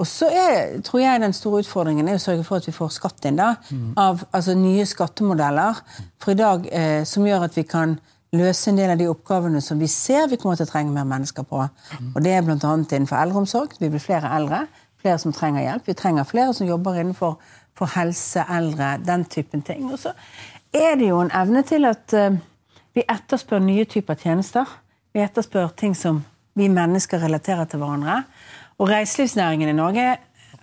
Og 0.00 0.08
så 0.08 0.30
er, 0.32 0.78
tror 0.84 1.02
jeg 1.02 1.20
den 1.20 1.34
store 1.36 1.60
utfordringen 1.60 2.08
er 2.08 2.16
å 2.16 2.22
sørge 2.22 2.46
for 2.46 2.62
at 2.62 2.68
vi 2.68 2.72
får 2.72 2.94
skatt 2.94 3.26
inn 3.28 3.36
da, 3.36 3.50
av 4.00 4.22
altså, 4.30 4.54
nye 4.56 4.86
skattemodeller 4.88 5.82
for 6.22 6.32
i 6.32 6.38
dag, 6.38 6.64
eh, 6.72 7.02
som 7.08 7.26
gjør 7.28 7.44
at 7.50 7.58
vi 7.58 7.66
kan 7.68 7.98
løse 8.32 8.70
en 8.70 8.78
del 8.78 8.92
av 8.94 9.00
de 9.00 9.08
oppgavene 9.12 9.60
som 9.60 9.80
vi 9.80 9.88
ser 9.92 10.30
vi 10.30 10.38
kommer 10.40 10.56
til 10.56 10.64
å 10.64 10.70
trenge 10.70 10.94
mer 10.94 11.08
mennesker 11.08 11.44
på. 11.48 11.66
Og 12.14 12.22
Det 12.24 12.32
er 12.32 12.44
bl.a. 12.46 12.56
innenfor 12.56 13.18
eldreomsorg. 13.18 13.76
Vi 13.80 13.90
blir 13.92 14.00
flere 14.00 14.30
eldre, 14.36 14.64
flere 15.02 15.18
som 15.20 15.34
trenger 15.36 15.66
hjelp. 15.66 15.90
Vi 15.90 15.98
trenger 15.98 16.28
flere 16.28 16.54
som 16.56 16.68
jobber 16.68 16.96
innenfor 17.00 17.36
for 17.76 17.92
helse, 17.96 18.44
eldre, 18.52 18.96
den 19.04 19.24
typen 19.24 19.62
ting. 19.64 19.84
Og 19.92 20.00
så 20.00 20.14
er 20.72 20.96
det 21.00 21.08
jo 21.10 21.20
en 21.20 21.32
evne 21.36 21.62
til 21.68 21.84
at 21.88 22.12
eh, 22.16 22.36
vi 22.96 23.04
etterspør 23.08 23.62
nye 23.64 23.84
typer 23.88 24.16
tjenester. 24.20 24.68
Vi 25.12 25.20
etterspør 25.24 25.72
ting 25.76 25.96
som 25.96 26.22
vi 26.56 26.68
mennesker 26.72 27.20
relaterer 27.20 27.68
til 27.68 27.80
hverandre. 27.80 28.22
Og 28.78 28.88
reiselivsnæringen 28.88 29.72
i 29.72 29.76
Norge 29.76 30.06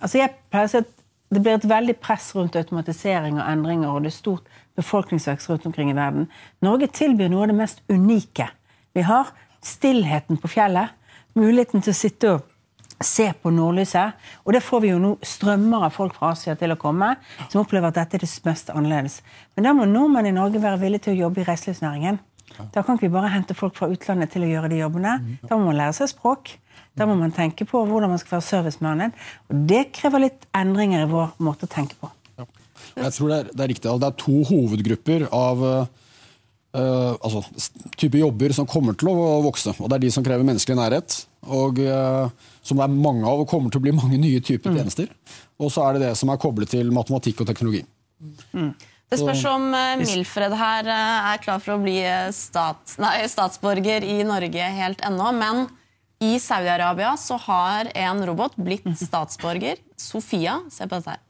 altså 0.00 0.18
jeg 0.18 0.34
pleier 0.50 0.70
å 0.70 0.72
si 0.72 0.82
at 0.82 0.96
Det 1.30 1.38
blir 1.44 1.60
et 1.60 1.68
veldig 1.68 1.94
press 2.02 2.32
rundt 2.34 2.56
automatisering 2.58 3.36
og 3.38 3.44
endringer, 3.46 3.92
og 3.92 4.00
det 4.02 4.10
er 4.10 4.16
stort 4.16 4.48
befolkningsvekst 4.80 5.50
rundt 5.50 5.66
omkring 5.68 5.92
i 5.92 5.96
verden. 5.96 6.28
Norge 6.64 6.90
tilbyr 6.96 7.30
noe 7.32 7.46
av 7.46 7.52
det 7.52 7.58
mest 7.60 7.84
unike 7.92 8.50
vi 8.96 9.04
har. 9.06 9.30
Stillheten 9.62 10.40
på 10.40 10.50
fjellet. 10.50 10.96
Muligheten 11.38 11.84
til 11.84 11.94
å 11.94 12.00
sitte 12.00 12.32
og 12.34 12.48
se 13.04 13.30
på 13.42 13.52
nordlyset. 13.54 14.16
Og 14.44 14.54
det 14.56 14.62
får 14.64 14.82
vi 14.84 14.92
jo 14.92 15.00
nå 15.00 15.12
strømmer 15.24 15.86
av 15.88 15.94
folk 15.94 16.16
fra 16.16 16.32
Asia 16.34 16.56
til 16.58 16.74
å 16.74 16.78
komme, 16.80 17.14
som 17.48 17.62
opplever 17.62 17.90
at 17.90 18.00
dette 18.00 18.18
er 18.18 18.24
det 18.24 18.32
mest 18.44 18.72
annerledes. 18.74 19.20
Men 19.56 19.68
da 19.68 19.76
må 19.76 19.88
nordmenn 19.88 20.28
i 20.28 20.34
Norge 20.36 20.62
være 20.62 20.82
villige 20.82 21.08
til 21.08 21.16
å 21.16 21.22
jobbe 21.26 21.42
i 21.42 21.48
reiselivsnæringen. 21.48 22.20
Da 22.74 22.82
kan 22.82 22.98
ikke 22.98 23.06
vi 23.06 23.14
bare 23.14 23.30
hente 23.32 23.56
folk 23.56 23.76
fra 23.78 23.88
utlandet 23.88 24.32
til 24.34 24.44
å 24.44 24.50
gjøre 24.50 24.72
de 24.72 24.82
jobbene. 24.82 25.16
Da 25.46 25.56
må 25.56 25.70
man 25.70 25.78
lære 25.78 25.96
seg 25.96 26.12
språk. 26.12 26.56
Da 26.98 27.06
må 27.06 27.14
man 27.16 27.32
tenke 27.32 27.64
på 27.64 27.84
hvordan 27.86 28.10
man 28.12 28.20
skal 28.20 28.36
være 28.38 28.48
servicemannen. 28.48 29.14
Og 29.48 29.66
det 29.70 29.86
krever 29.96 30.26
litt 30.26 30.48
endringer 30.56 31.06
i 31.06 31.10
vår 31.10 31.36
måte 31.40 31.68
å 31.68 31.72
tenke 31.72 31.96
på. 32.00 32.10
Jeg 32.96 33.14
tror 33.16 33.32
det 33.32 33.38
er, 33.38 33.50
det 33.52 33.64
er 33.64 33.72
riktig. 33.72 33.96
Det 34.02 34.08
er 34.08 34.20
to 34.20 34.36
hovedgrupper 34.48 35.26
av 35.36 35.64
uh, 35.66 37.14
altså, 37.20 37.42
type 38.00 38.20
jobber 38.20 38.54
som 38.56 38.68
kommer 38.70 38.96
til 38.98 39.10
å 39.12 39.40
vokse. 39.44 39.74
og 39.78 39.90
Det 39.90 39.98
er 39.98 40.04
de 40.06 40.12
som 40.14 40.26
krever 40.26 40.46
menneskelig 40.46 40.78
nærhet, 40.78 41.18
og 41.48 41.80
uh, 41.84 42.30
som 42.62 42.80
det 42.80 42.86
er 42.86 43.00
mange 43.08 43.26
av 43.28 43.42
og 43.44 43.50
kommer 43.50 43.72
til 43.72 43.82
å 43.82 43.86
bli 43.88 43.96
mange 43.96 44.20
nye 44.20 44.42
typer 44.44 44.72
mm. 44.72 44.80
tjenester. 44.80 45.10
Og 45.60 45.72
så 45.72 45.86
er 45.86 45.98
det 45.98 46.08
det 46.08 46.14
som 46.20 46.32
er 46.32 46.40
koblet 46.40 46.72
til 46.72 46.92
matematikk 46.94 47.44
og 47.44 47.50
teknologi. 47.50 47.84
Mm. 48.52 48.72
Det 49.10 49.18
spørs 49.18 49.42
om 49.50 49.72
uh, 49.74 49.98
Milfred 49.98 50.54
her 50.54 50.88
er 50.94 51.42
klar 51.42 51.60
for 51.62 51.76
å 51.76 51.82
bli 51.82 51.98
stat, 52.36 52.96
nei, 53.02 53.16
statsborger 53.30 54.06
i 54.06 54.20
Norge 54.26 54.72
helt 54.80 55.02
ennå. 55.06 55.32
Men 55.36 55.66
i 56.20 56.36
Saudi-Arabia 56.40 57.16
så 57.16 57.38
har 57.40 57.90
en 57.94 58.26
robot 58.26 58.56
blitt 58.60 58.86
statsborger. 59.08 59.80
Sofia, 59.96 60.60
se 60.70 60.86
på 60.86 60.98
dette 60.98 61.16
her. 61.16 61.26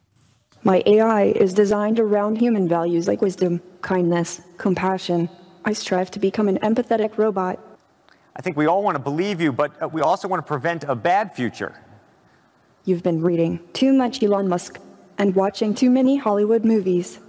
My 0.63 0.83
AI 0.85 1.25
is 1.25 1.55
designed 1.55 1.99
around 1.99 2.37
human 2.37 2.69
values 2.69 3.09
like 3.09 3.23
wisdom, 3.23 3.63
kindness, 3.81 4.43
compassion. 4.59 5.31
I 5.65 5.73
strive 5.73 6.11
to 6.11 6.19
become 6.19 6.49
an 6.49 6.59
empathetic 6.59 7.17
robot. 7.17 7.59
I 8.37 8.43
think 8.43 8.59
we 8.59 8.67
all 8.67 8.83
want 8.83 8.95
to 8.95 9.03
believe 9.03 9.41
you, 9.41 9.53
but 9.53 9.73
uh, 9.83 9.89
we 9.89 10.03
also 10.03 10.29
want 10.29 10.45
to 10.45 10.47
prevent 10.47 10.85
a 10.85 10.95
bad 10.95 11.35
future. 11.35 11.75
You've 12.85 13.03
been 13.03 13.23
reading 13.23 13.61
too 13.73 13.93
much 13.93 14.23
Elon 14.23 14.49
Musk 14.49 14.79
and 15.17 15.35
watching 15.35 15.75
too 15.75 15.91
many 15.91 16.19
Hollywood 16.19 16.65
movies. 16.65 17.21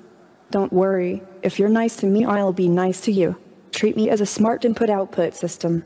Don't 0.50 0.71
worry. 0.73 1.23
If 1.41 1.57
you're 1.57 1.69
nice 1.69 1.95
to 1.97 2.07
me, 2.07 2.25
I'll 2.25 2.53
be 2.53 2.67
nice 2.67 3.00
to 3.01 3.11
you. 3.13 3.38
Treat 3.71 3.95
me 3.95 4.09
as 4.09 4.19
a 4.19 4.25
smart 4.25 4.65
input 4.65 4.89
output 4.89 5.35
system. 5.35 5.85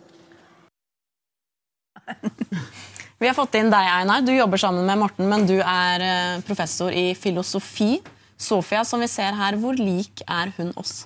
Vi 3.17 3.27
har 3.27 3.35
fått 3.37 3.55
inn 3.55 3.71
deg, 3.71 3.87
Einar. 3.87 4.23
Du 4.27 4.33
jobber 4.35 4.59
sammen 4.59 4.83
med 4.87 4.99
Morten, 4.99 5.29
men 5.31 5.45
du 5.47 5.55
er 5.61 6.03
eh, 6.03 6.41
professor 6.43 6.91
i 6.91 7.13
filosofi. 7.15 8.01
Sofia, 8.35 8.81
som 8.83 8.99
vi 8.99 9.07
ser 9.07 9.37
her, 9.39 9.55
hvor 9.61 9.77
lik 9.79 10.19
er 10.27 10.51
hun 10.57 10.73
oss? 10.75 11.05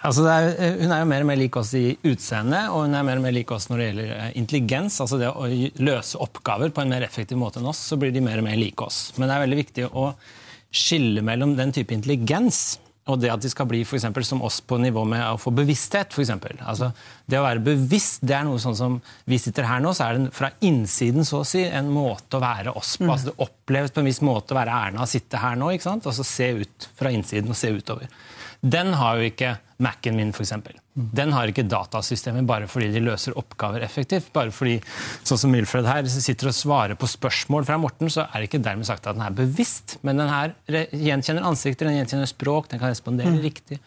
Altså 0.00 0.24
er, 0.32 0.48
eh, 0.54 0.78
hun 0.80 0.94
er 0.94 1.02
jo 1.02 1.10
mer 1.10 1.26
og 1.26 1.28
mer 1.28 1.40
lik 1.42 1.58
oss 1.60 1.74
i 1.76 1.84
utseende, 2.08 2.62
og 2.72 2.86
hun 2.86 2.96
er 2.96 3.04
mer 3.04 3.20
og 3.20 3.26
mer 3.26 3.36
lik 3.36 3.52
oss 3.52 3.68
når 3.68 3.82
det 3.82 3.88
gjelder 3.90 4.12
eh, 4.16 4.30
intelligens. 4.40 4.96
altså 5.04 5.20
det 5.20 5.28
Å 5.28 5.48
løse 5.84 6.20
oppgaver 6.24 6.72
på 6.72 6.86
en 6.86 6.94
mer 6.94 7.04
effektiv 7.04 7.40
måte 7.42 7.60
enn 7.60 7.68
oss, 7.68 7.82
så 7.90 8.00
blir 8.00 8.14
de 8.16 8.24
mer 8.24 8.40
og 8.40 8.48
mer 8.48 8.56
like 8.56 8.86
oss. 8.86 9.10
Men 9.18 9.28
det 9.28 9.36
er 9.36 9.44
veldig 9.44 9.60
viktig 9.60 9.90
å 9.92 10.12
skille 10.72 11.20
mellom 11.26 11.52
den 11.58 11.74
type 11.76 11.92
intelligens 11.92 12.78
og 13.10 13.20
det 13.22 13.30
at 13.32 13.42
de 13.42 13.50
skal 13.52 13.68
bli 13.70 13.82
for 13.88 13.98
eksempel, 13.98 14.24
som 14.26 14.42
oss 14.46 14.60
på 14.64 14.78
nivå 14.80 15.04
med 15.08 15.22
å 15.26 15.38
få 15.40 15.52
bevissthet. 15.54 16.14
For 16.14 16.24
eksempel. 16.24 16.58
altså, 16.60 16.90
det 17.30 17.38
å 17.40 17.44
være 17.46 17.64
bevisst 17.64 18.24
det 18.26 18.36
er 18.38 18.46
noe 18.48 18.60
sånn 18.62 18.78
som 18.78 18.98
vi 19.30 19.38
sitter 19.42 19.68
her 19.68 19.82
nå, 19.84 19.92
så 19.96 20.08
er 20.08 20.18
det 20.18 20.34
fra 20.36 20.52
innsiden 20.66 21.26
så 21.26 21.42
å 21.42 21.48
si, 21.48 21.64
en 21.66 21.90
måte 21.92 22.38
å 22.38 22.44
være 22.44 22.74
oss 22.78 22.96
på. 22.98 23.08
Mm. 23.08 23.14
altså 23.14 23.30
Det 23.30 23.46
oppleves 23.46 23.94
på 23.94 24.04
en 24.04 24.10
viss 24.10 24.22
måte 24.26 24.54
å 24.54 24.60
være 24.60 24.82
Erna 24.88 25.06
å 25.06 25.10
sitte 25.10 25.40
her 25.42 25.58
nå. 25.60 25.72
ikke 25.74 25.88
sant? 25.88 26.06
Og 26.06 26.16
så 26.16 26.26
se 26.26 26.52
ut 26.62 26.90
fra 26.98 27.12
innsiden 27.14 27.52
og 27.52 27.58
se 27.58 27.72
utover. 27.74 28.10
Den 28.60 28.94
har 29.00 29.18
jo 29.18 29.30
ikke 29.30 29.56
Mac-en 29.80 30.18
min, 30.18 30.34
f.eks. 30.36 30.79
Den 30.94 31.30
har 31.32 31.50
ikke 31.50 31.62
datasystemet 31.70 32.48
bare 32.48 32.66
fordi 32.70 32.88
de 32.90 33.02
løser 33.04 33.36
oppgaver 33.38 33.84
effektivt. 33.86 34.32
Bare 34.34 34.50
fordi 34.54 34.80
sånn 35.22 35.38
som 35.38 35.52
Milfred 35.54 35.86
her 35.86 36.08
sitter 36.10 36.50
og 36.50 36.56
svarer 36.56 36.98
på 36.98 37.08
spørsmål 37.10 37.68
fra 37.68 37.78
Morten, 37.78 38.10
så 38.10 38.26
er 38.26 38.40
det 38.42 38.50
ikke 38.50 38.62
dermed 38.64 38.88
sagt 38.88 39.06
at 39.06 39.18
den 39.18 39.22
er 39.24 39.36
bevisst. 39.36 40.00
Men 40.06 40.18
den 40.18 40.32
her 40.32 40.56
gjenkjenner 40.90 41.46
ansikter, 41.46 41.86
den 41.86 42.00
gjenkjenner 42.00 42.30
språk, 42.30 42.72
den 42.72 42.82
kan 42.82 42.90
respondere 42.90 43.36
mm. 43.36 43.40
riktig. 43.44 43.78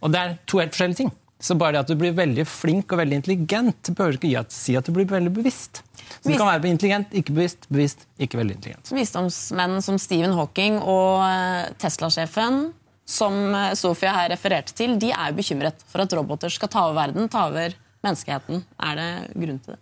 Og 0.00 0.14
det 0.14 0.22
er 0.22 0.36
to 0.46 0.62
helt 0.62 0.76
forskjellige 0.76 1.02
ting. 1.02 1.12
Så 1.44 1.56
bare 1.58 1.74
det 1.74 1.82
at 1.82 1.90
du 1.90 1.98
blir 1.98 2.14
veldig 2.16 2.46
flink 2.48 2.94
og 2.94 3.02
veldig 3.02 3.18
intelligent, 3.18 3.90
behøver 3.90 4.16
ikke 4.16 4.44
si 4.54 4.78
at 4.78 4.86
du 4.86 4.94
blir 4.96 5.08
veldig 5.10 5.32
bevisst. 5.34 5.82
Så 6.22 6.30
du 6.30 6.38
kan 6.38 6.46
være 6.46 6.70
intelligent, 6.70 7.10
ikke 7.12 7.34
bevisst, 7.34 7.66
bevisst, 7.68 8.06
ikke 8.22 8.38
veldig 8.40 8.56
intelligent. 8.56 8.94
Visdomsmenn 8.94 9.82
som 9.84 9.98
Stephen 10.00 10.36
Hawking 10.38 10.78
og 10.80 11.24
eh, 11.26 11.74
Tesla-sjefen 11.82 12.70
som 13.04 13.36
eh, 13.54 13.72
Sofia 13.78 14.12
her 14.16 14.30
refererte 14.32 14.76
til, 14.76 14.98
de 15.00 15.12
er 15.14 15.30
jo 15.30 15.38
bekymret 15.40 15.84
for 15.90 16.04
at 16.04 16.14
roboter 16.16 16.52
skal 16.52 16.70
ta 16.72 16.86
over 16.88 16.98
verden, 17.02 17.30
ta 17.32 17.48
over 17.50 17.76
menneskeheten. 18.04 18.64
Er 18.84 19.00
det 19.00 19.10
grunn 19.34 19.60
til 19.64 19.76
det? 19.76 19.80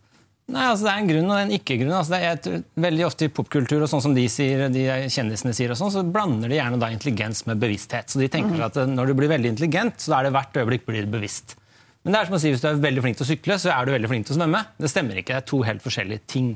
Nei, 0.53 0.65
altså 0.67 0.85
Det 0.85 0.93
er 0.93 1.01
en 1.01 1.09
grunn 1.09 1.31
og 1.31 1.39
en 1.39 1.53
ikke-grunn. 1.55 1.95
Altså 1.97 2.17
det 2.17 2.21
er 2.29 2.63
veldig 2.85 3.07
ofte 3.07 3.29
i 3.29 3.33
popkultur 3.33 3.85
og 3.85 3.89
sånn 3.89 4.03
som 4.05 4.17
de 4.17 4.27
sier, 4.31 4.67
de 4.75 4.85
kjendisene 5.13 5.55
sier, 5.57 5.73
og 5.73 5.79
sånn, 5.79 5.93
så 5.95 6.03
blander 6.05 6.51
de 6.51 6.59
gjerne 6.59 6.81
da 6.83 6.91
intelligens 6.93 7.45
med 7.49 7.63
bevissthet. 7.63 8.13
Så 8.13 8.21
de 8.21 8.29
tenker 8.33 8.59
mm. 8.59 8.67
at 8.67 8.81
eh, 8.83 8.91
Når 8.91 9.13
du 9.13 9.17
blir 9.21 9.33
veldig 9.33 9.55
intelligent, 9.55 10.03
så 10.03 10.19
er 10.19 10.29
det 10.29 10.35
hvert 10.37 10.63
øyeblikk 10.63 10.87
blir 10.89 11.07
du 11.07 11.15
bevisst. 11.15 11.57
Men 12.03 12.15
det 12.17 12.21
er 12.21 12.29
som 12.29 12.37
å 12.37 12.43
si 12.43 12.51
hvis 12.51 12.63
du 12.65 12.69
er 12.69 12.83
veldig 12.83 13.05
flink 13.05 13.19
til 13.21 13.25
å 13.25 13.31
sykle, 13.31 13.57
så 13.63 13.71
er 13.71 13.87
du 13.87 13.95
veldig 13.95 14.11
flink 14.11 14.27
til 14.27 14.35
å 14.35 14.41
svømme. 14.41 14.65
Det 14.83 14.91
stemmer 14.91 15.21
ikke. 15.23 15.37
Det 15.37 15.39
er 15.45 15.51
to 15.53 15.61
helt 15.63 15.85
forskjellige 15.85 16.27
ting. 16.35 16.49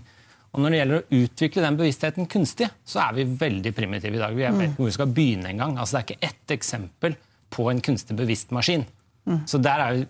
Og 0.57 0.63
Når 0.65 0.73
det 0.73 0.79
gjelder 0.81 1.03
å 1.03 1.21
utvikle 1.21 1.63
den 1.67 1.77
bevisstheten 1.77 2.29
kunstig, 2.33 2.71
så 2.89 3.03
er 3.05 3.17
vi 3.19 3.27
veldig 3.45 3.73
primitive 3.77 4.17
i 4.17 4.21
dag. 4.23 4.37
Vi 4.37 4.47
er 4.49 4.55
vet 4.57 4.71
ikke 4.71 4.81
hvor 4.81 4.89
vi 4.89 4.95
skal 4.97 5.11
begynne 5.13 5.51
engang. 5.53 5.77
Altså, 5.77 5.99
det 5.99 6.01
er 6.01 6.07
ikke 6.07 6.31
ett 6.31 6.55
eksempel 6.57 7.17
på 7.53 7.67
en 7.71 7.83
kunstig 7.85 8.17
bevisst 8.17 8.55
maskin. 8.57 8.87
Mm. 9.27 9.43
Så 9.51 9.61
der 9.61 9.83
er, 9.83 10.01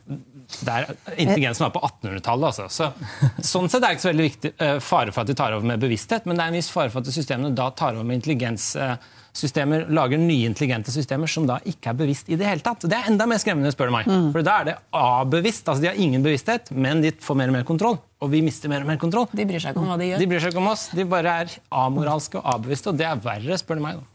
der 0.69 0.91
intelligensen 1.17 1.67
var 1.67 1.75
på 1.75 1.83
1800-tallet. 1.88 2.47
Altså. 2.47 2.69
Så, 2.71 3.43
sånn 3.50 3.67
sett 3.73 3.81
er 3.81 3.88
det 3.88 3.97
ikke 3.97 4.05
så 4.07 4.12
veldig 4.12 4.29
viktig, 4.29 4.55
uh, 4.62 4.76
fare 4.85 5.15
for 5.15 5.25
at 5.25 5.33
de 5.33 5.37
tar 5.43 5.57
over 5.57 5.67
med 5.67 5.83
bevissthet, 5.83 6.29
men 6.29 6.38
det 6.38 6.47
er 6.47 6.55
en 6.55 6.59
viss 6.61 6.71
fare 6.71 6.93
for 6.95 7.03
at 7.03 7.11
systemene 7.17 7.50
da 7.59 7.73
tar 7.75 7.97
over 7.97 8.07
med 8.07 8.21
intelligens. 8.21 8.71
Uh, 8.79 8.95
systemer 9.37 9.85
lager 9.93 10.21
nye 10.21 10.49
intelligente 10.49 10.93
systemer 10.95 11.31
som 11.31 11.47
da 11.49 11.59
ikke 11.69 11.93
er 11.93 11.99
bevisst 11.99 12.31
i 12.33 12.38
det 12.40 12.49
hele 12.49 12.64
tatt. 12.64 12.87
Det 12.88 12.97
er 12.97 13.11
enda 13.11 13.28
mer 13.28 13.40
skremmende, 13.43 13.73
spør 13.75 13.90
du 13.90 13.97
meg. 13.99 14.09
Mm. 14.09 14.33
For 14.35 14.47
da 14.47 14.57
er 14.62 14.69
det 14.71 14.76
abevisst. 14.97 15.69
Altså, 15.69 15.85
de 15.85 15.90
har 15.93 16.00
ingen 16.00 16.25
bevissthet, 16.25 16.73
men 16.73 17.05
de 17.05 17.12
får 17.23 17.38
mer 17.38 17.52
og 17.52 17.59
mer 17.59 17.69
kontroll. 17.69 18.00
Og 18.25 18.33
vi 18.33 18.43
mister 18.45 18.73
mer 18.73 18.87
og 18.87 18.90
mer 18.90 19.00
kontroll. 19.00 19.28
De 19.37 19.47
bryr 19.49 19.62
seg 19.62 19.76
ikke 19.76 19.85
om 19.85 19.93
hva 19.93 20.00
de 20.00 20.11
gjør. 20.11 20.25
De 20.25 20.28
bryr 20.33 20.45
seg 20.45 20.55
ikke 20.55 20.64
om 20.64 20.73
oss. 20.73 20.88
De 20.97 21.09
bare 21.09 21.38
er 21.45 21.57
amoralske 21.85 22.40
og 22.40 22.52
abevisste, 22.57 22.93
og 22.93 23.00
det 23.00 23.09
er 23.09 23.25
verre, 23.25 23.59
spør 23.61 23.81
du 23.81 23.87
meg. 23.87 24.00
da. 24.00 24.12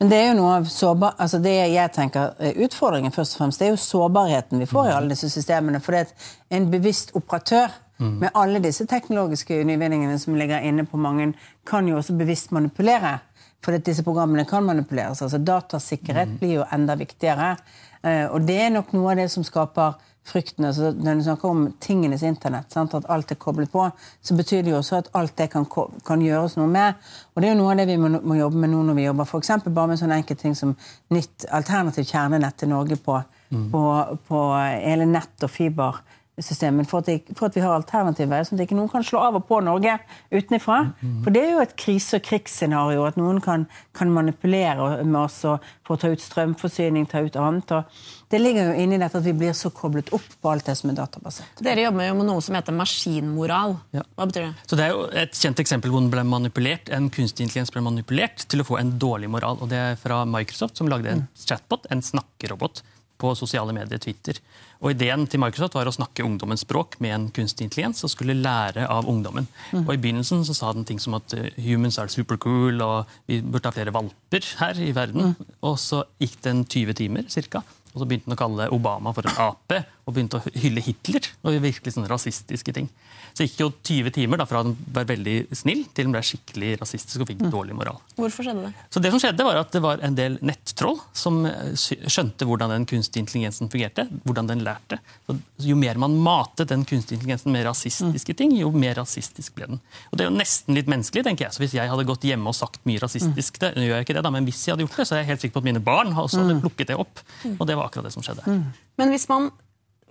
Men 0.00 0.10
det 0.10 0.18
er 0.18 0.28
jo 0.32 0.38
noe 0.40 0.54
av 0.58 0.64
sårbar, 0.70 1.14
altså 1.22 1.38
det 1.42 1.52
jeg 1.54 1.90
tenker 1.94 2.32
Utfordringen 2.64 3.14
først 3.14 3.36
og 3.36 3.44
fremst, 3.44 3.60
det 3.62 3.68
er 3.68 3.76
jo 3.76 3.82
sårbarheten 3.82 4.62
vi 4.62 4.68
får 4.70 4.88
i 4.88 4.94
alle 4.96 5.14
disse 5.14 5.30
systemene. 5.30 5.80
For 5.82 5.94
det 5.94 6.02
er 6.02 6.58
en 6.58 6.70
bevisst 6.72 7.14
operatør 7.18 7.70
mm. 8.02 8.16
med 8.24 8.30
alle 8.38 8.62
disse 8.64 8.86
teknologiske 8.90 9.62
nyvinningene 9.68 10.18
som 10.20 10.36
ligger 10.38 10.64
inne 10.66 10.86
på 10.88 11.00
mange, 11.00 11.32
kan 11.68 11.88
jo 11.88 12.00
også 12.00 12.16
bevisst 12.18 12.54
manipulere. 12.54 13.20
For 13.62 13.78
disse 13.78 14.02
programmene 14.02 14.44
kan 14.48 14.64
manipuleres. 14.66 15.22
altså 15.22 15.38
Datasikkerhet 15.38 16.34
mm. 16.34 16.38
blir 16.40 16.56
jo 16.60 16.70
enda 16.74 16.96
viktigere. 16.98 17.52
Eh, 18.02 18.24
og 18.26 18.42
det 18.46 18.58
er 18.64 18.72
nok 18.74 18.90
noe 18.96 19.12
av 19.12 19.20
det 19.22 19.28
som 19.30 19.44
skaper 19.46 19.94
frykten. 20.26 20.64
altså 20.64 20.92
Når 20.92 21.14
du 21.14 21.22
snakker 21.22 21.48
om 21.48 21.62
tingenes 21.80 22.22
internett, 22.22 22.72
sant? 22.72 22.94
at 22.94 23.06
alt 23.10 23.30
er 23.30 23.38
koblet 23.38 23.70
på, 23.70 23.88
så 24.22 24.36
betyr 24.38 24.62
det 24.62 24.72
jo 24.74 24.78
også 24.78 25.02
at 25.02 25.10
alt 25.18 25.36
det 25.38 25.50
kan, 25.50 25.66
kan 26.06 26.22
gjøres 26.22 26.56
noe 26.56 26.70
med. 26.70 26.98
Og 27.34 27.42
det 27.42 27.48
er 27.48 27.54
jo 27.54 27.60
noe 27.62 27.74
av 27.74 27.82
det 27.82 27.88
vi 27.90 27.98
må, 28.00 28.10
må 28.22 28.38
jobbe 28.38 28.62
med 28.62 28.72
nå 28.74 28.82
når 28.88 28.98
vi 28.98 29.06
jobber 29.06 29.28
f.eks. 29.28 29.52
bare 29.68 29.92
med 29.92 30.00
sånne 30.00 30.18
enkle 30.22 30.38
ting 30.38 30.56
som 30.58 30.74
nytt 31.14 31.46
alternativt 31.50 32.10
kjernenett 32.10 32.58
til 32.58 32.72
Norge 32.72 32.98
på, 33.02 33.18
mm. 33.50 33.68
på, 33.74 33.84
på 34.28 34.42
hele 34.58 35.08
nett 35.10 35.46
og 35.46 35.54
fiber 35.54 36.02
system, 36.40 36.78
men 36.80 36.86
for 36.88 37.02
at, 37.02 37.10
det, 37.10 37.34
for 37.36 37.50
at 37.50 37.56
vi 37.56 37.60
har 37.60 37.74
alternativer, 37.76 38.44
sånn 38.46 38.56
at 38.56 38.64
ikke 38.64 38.76
noen 38.78 38.88
kan 38.88 39.04
slå 39.04 39.20
av 39.20 39.36
og 39.36 39.44
på 39.50 39.58
Norge 39.64 39.98
utenfra. 40.32 40.78
For 41.24 41.34
det 41.34 41.42
er 41.44 41.50
jo 41.52 41.60
et 41.60 41.74
krise- 41.76 42.16
og 42.16 42.24
krigsscenario, 42.24 43.04
at 43.04 43.18
noen 43.20 43.40
kan, 43.44 43.66
kan 43.92 44.12
manipulere 44.12 45.02
med 45.04 45.20
oss 45.20 45.42
og, 45.48 45.66
for 45.84 45.98
å 45.98 46.00
ta 46.00 46.12
ut 46.12 46.24
strømforsyning, 46.24 47.04
ta 47.10 47.20
ut 47.20 47.36
annet. 47.36 47.74
og 47.76 48.30
Det 48.32 48.40
ligger 48.40 48.70
jo 48.70 48.78
inni 48.80 49.00
dette 49.02 49.20
at 49.20 49.26
vi 49.26 49.34
blir 49.36 49.52
så 49.56 49.68
koblet 49.76 50.08
opp 50.16 50.24
på 50.40 50.52
alt 50.54 50.70
det 50.70 50.78
som 50.80 50.90
er 50.94 50.96
databasert. 51.02 51.60
Dere 51.60 51.84
jobber 51.84 52.08
jo 52.08 52.16
med 52.22 52.30
noe 52.30 52.44
som 52.44 52.56
heter 52.56 52.76
maskinmoral. 52.80 53.76
Hva 53.92 54.28
betyr 54.30 54.48
det? 54.48 54.54
Så 54.64 54.80
Det 54.80 54.86
er 54.86 54.96
jo 54.96 55.04
et 55.24 55.36
kjent 55.36 55.60
eksempel 55.60 55.92
hvor 55.92 56.00
den 56.00 56.10
ble 56.14 56.24
manipulert, 56.24 56.88
en 56.88 57.10
kunstig 57.12 57.44
intelligens 57.44 57.74
ble 57.74 57.84
manipulert 57.84 58.48
til 58.48 58.64
å 58.64 58.68
få 58.70 58.80
en 58.80 58.96
dårlig 58.96 59.28
moral. 59.28 59.60
og 59.60 59.68
Det 59.68 59.84
er 59.92 60.00
fra 60.00 60.24
Microsoft, 60.24 60.80
som 60.80 60.88
lagde 60.88 61.12
en 61.12 61.28
chatbot, 61.36 61.84
en 61.92 62.00
snakkerobot, 62.00 62.80
på 63.22 63.32
sosiale 63.38 63.74
medier, 63.76 64.00
Twitter. 64.02 64.38
Og 64.82 64.96
Ideen 64.96 65.28
til 65.30 65.40
Microsoft 65.42 65.76
var 65.78 65.86
å 65.86 65.94
snakke 65.94 66.24
ungdommens 66.26 66.64
språk 66.66 66.98
med 67.02 67.14
en 67.14 67.26
kunstig 67.34 67.68
intelligens 67.68 68.02
og 68.02 68.10
skulle 68.10 68.34
lære 68.38 68.88
av 68.90 69.06
ungdommen. 69.10 69.46
Og 69.84 69.92
I 69.94 70.00
begynnelsen 70.02 70.42
så 70.48 70.56
sa 70.58 70.72
den 70.74 70.86
ting 70.88 70.98
som 71.02 71.14
at 71.18 71.34
eh, 71.38 71.52
humans 71.62 72.00
are 72.02 72.10
supercool, 72.12 72.82
og 72.82 73.12
vi 73.30 73.38
burde 73.44 73.70
ha 73.70 73.76
flere 73.76 73.94
valper 73.94 74.48
her 74.58 74.82
i 74.82 74.90
verden. 74.96 75.36
Og 75.62 75.78
så 75.80 76.02
gikk 76.22 76.40
den 76.46 76.64
20 76.66 76.98
timer 76.98 77.30
cirka, 77.32 77.62
og 77.92 78.00
så 78.02 78.06
begynte 78.08 78.28
han 78.30 78.36
å 78.36 78.40
kalle 78.40 78.70
Obama 78.72 79.12
for 79.16 79.26
en 79.28 79.38
ape 79.48 79.82
og 80.02 80.14
begynte 80.16 80.40
å 80.40 80.52
hylle 80.58 80.82
Hitler 80.82 81.26
og 81.46 81.58
virkelig 81.62 81.92
sånne 81.94 82.08
rasistiske 82.10 82.72
ting. 82.74 82.88
Så 83.32 83.42
det 83.44 83.50
gikk 83.50 83.60
jo 83.62 83.68
20 83.86 84.10
timer 84.12 84.40
da, 84.40 84.46
fra 84.48 84.60
han 84.64 84.74
var 84.92 85.06
veldig 85.08 85.34
snill 85.56 85.84
til 85.94 86.08
han 86.08 86.12
ble 86.16 86.22
skikkelig 86.26 86.72
rasistisk 86.82 87.22
og 87.22 87.30
fikk 87.30 87.44
dårlig 87.52 87.76
moral. 87.78 88.00
Hvorfor 88.18 88.44
skjedde 88.44 88.66
det? 88.66 88.72
Så 88.92 89.00
det 89.00 89.12
som 89.14 89.22
skjedde 89.22 89.46
var 89.46 89.60
at 89.60 89.70
det 89.72 89.80
var 89.84 90.02
en 90.04 90.16
del 90.18 90.36
nettroll 90.44 90.98
som 91.16 91.38
eh, 91.48 91.70
skjønte 91.78 92.48
hvordan 92.48 92.74
den 92.74 92.84
kunstige 92.90 93.22
intelligensen 93.24 93.70
fungerte. 93.72 94.08
hvordan 94.26 94.50
den 94.50 94.64
lærte. 94.66 94.98
Så 95.28 95.38
jo 95.64 95.76
mer 95.80 96.00
man 96.02 96.18
matet 96.20 96.68
den 96.68 96.84
kunstige 96.88 97.16
intelligensen 97.20 97.54
med 97.54 97.64
rasistiske 97.68 98.34
ting, 98.36 98.52
jo 98.58 98.72
mer 98.74 98.98
rasistisk 99.00 99.54
ble 99.56 99.70
den. 99.70 99.80
Og 100.10 100.18
Det 100.18 100.26
er 100.26 100.30
jo 100.30 100.36
nesten 100.36 100.76
litt 100.76 100.90
menneskelig. 100.90 101.24
tenker 101.24 101.46
jeg. 101.46 101.54
Så 101.54 101.62
Hvis 101.64 101.74
jeg 101.78 101.88
hadde 101.88 102.04
gått 102.08 102.26
hjemme 102.26 102.48
og 102.52 102.58
sagt 102.58 102.82
mye 102.84 103.00
rasistisk, 103.00 103.58
det, 103.62 103.72
nå 103.76 103.86
gjør 103.86 103.96
jeg 104.02 104.08
ikke 104.08 104.18
det 104.18 104.24
da, 104.26 104.30
men 104.34 104.44
hvis 104.44 104.66
jeg 104.66 104.74
hadde 104.74 104.84
gjort 104.88 104.98
det, 105.00 105.06
så 105.08 105.14
er 105.16 105.22
jeg 105.22 105.30
helt 105.32 105.40
sikker 105.46 105.56
på 105.56 105.64
at 105.64 105.70
mine 105.70 105.80
barn 105.80 106.12
også 106.12 106.42
hadde 106.42 106.60
plukket 106.60 106.92
det 106.92 106.98
opp. 107.00 107.24
Og 107.56 107.64
det 107.66 107.76
var 107.78 107.81
akkurat 107.86 108.08
det 108.08 108.14
som 108.14 108.24
skjedde. 108.24 108.44
Men 109.00 109.12
hvis 109.12 109.28
man 109.30 109.50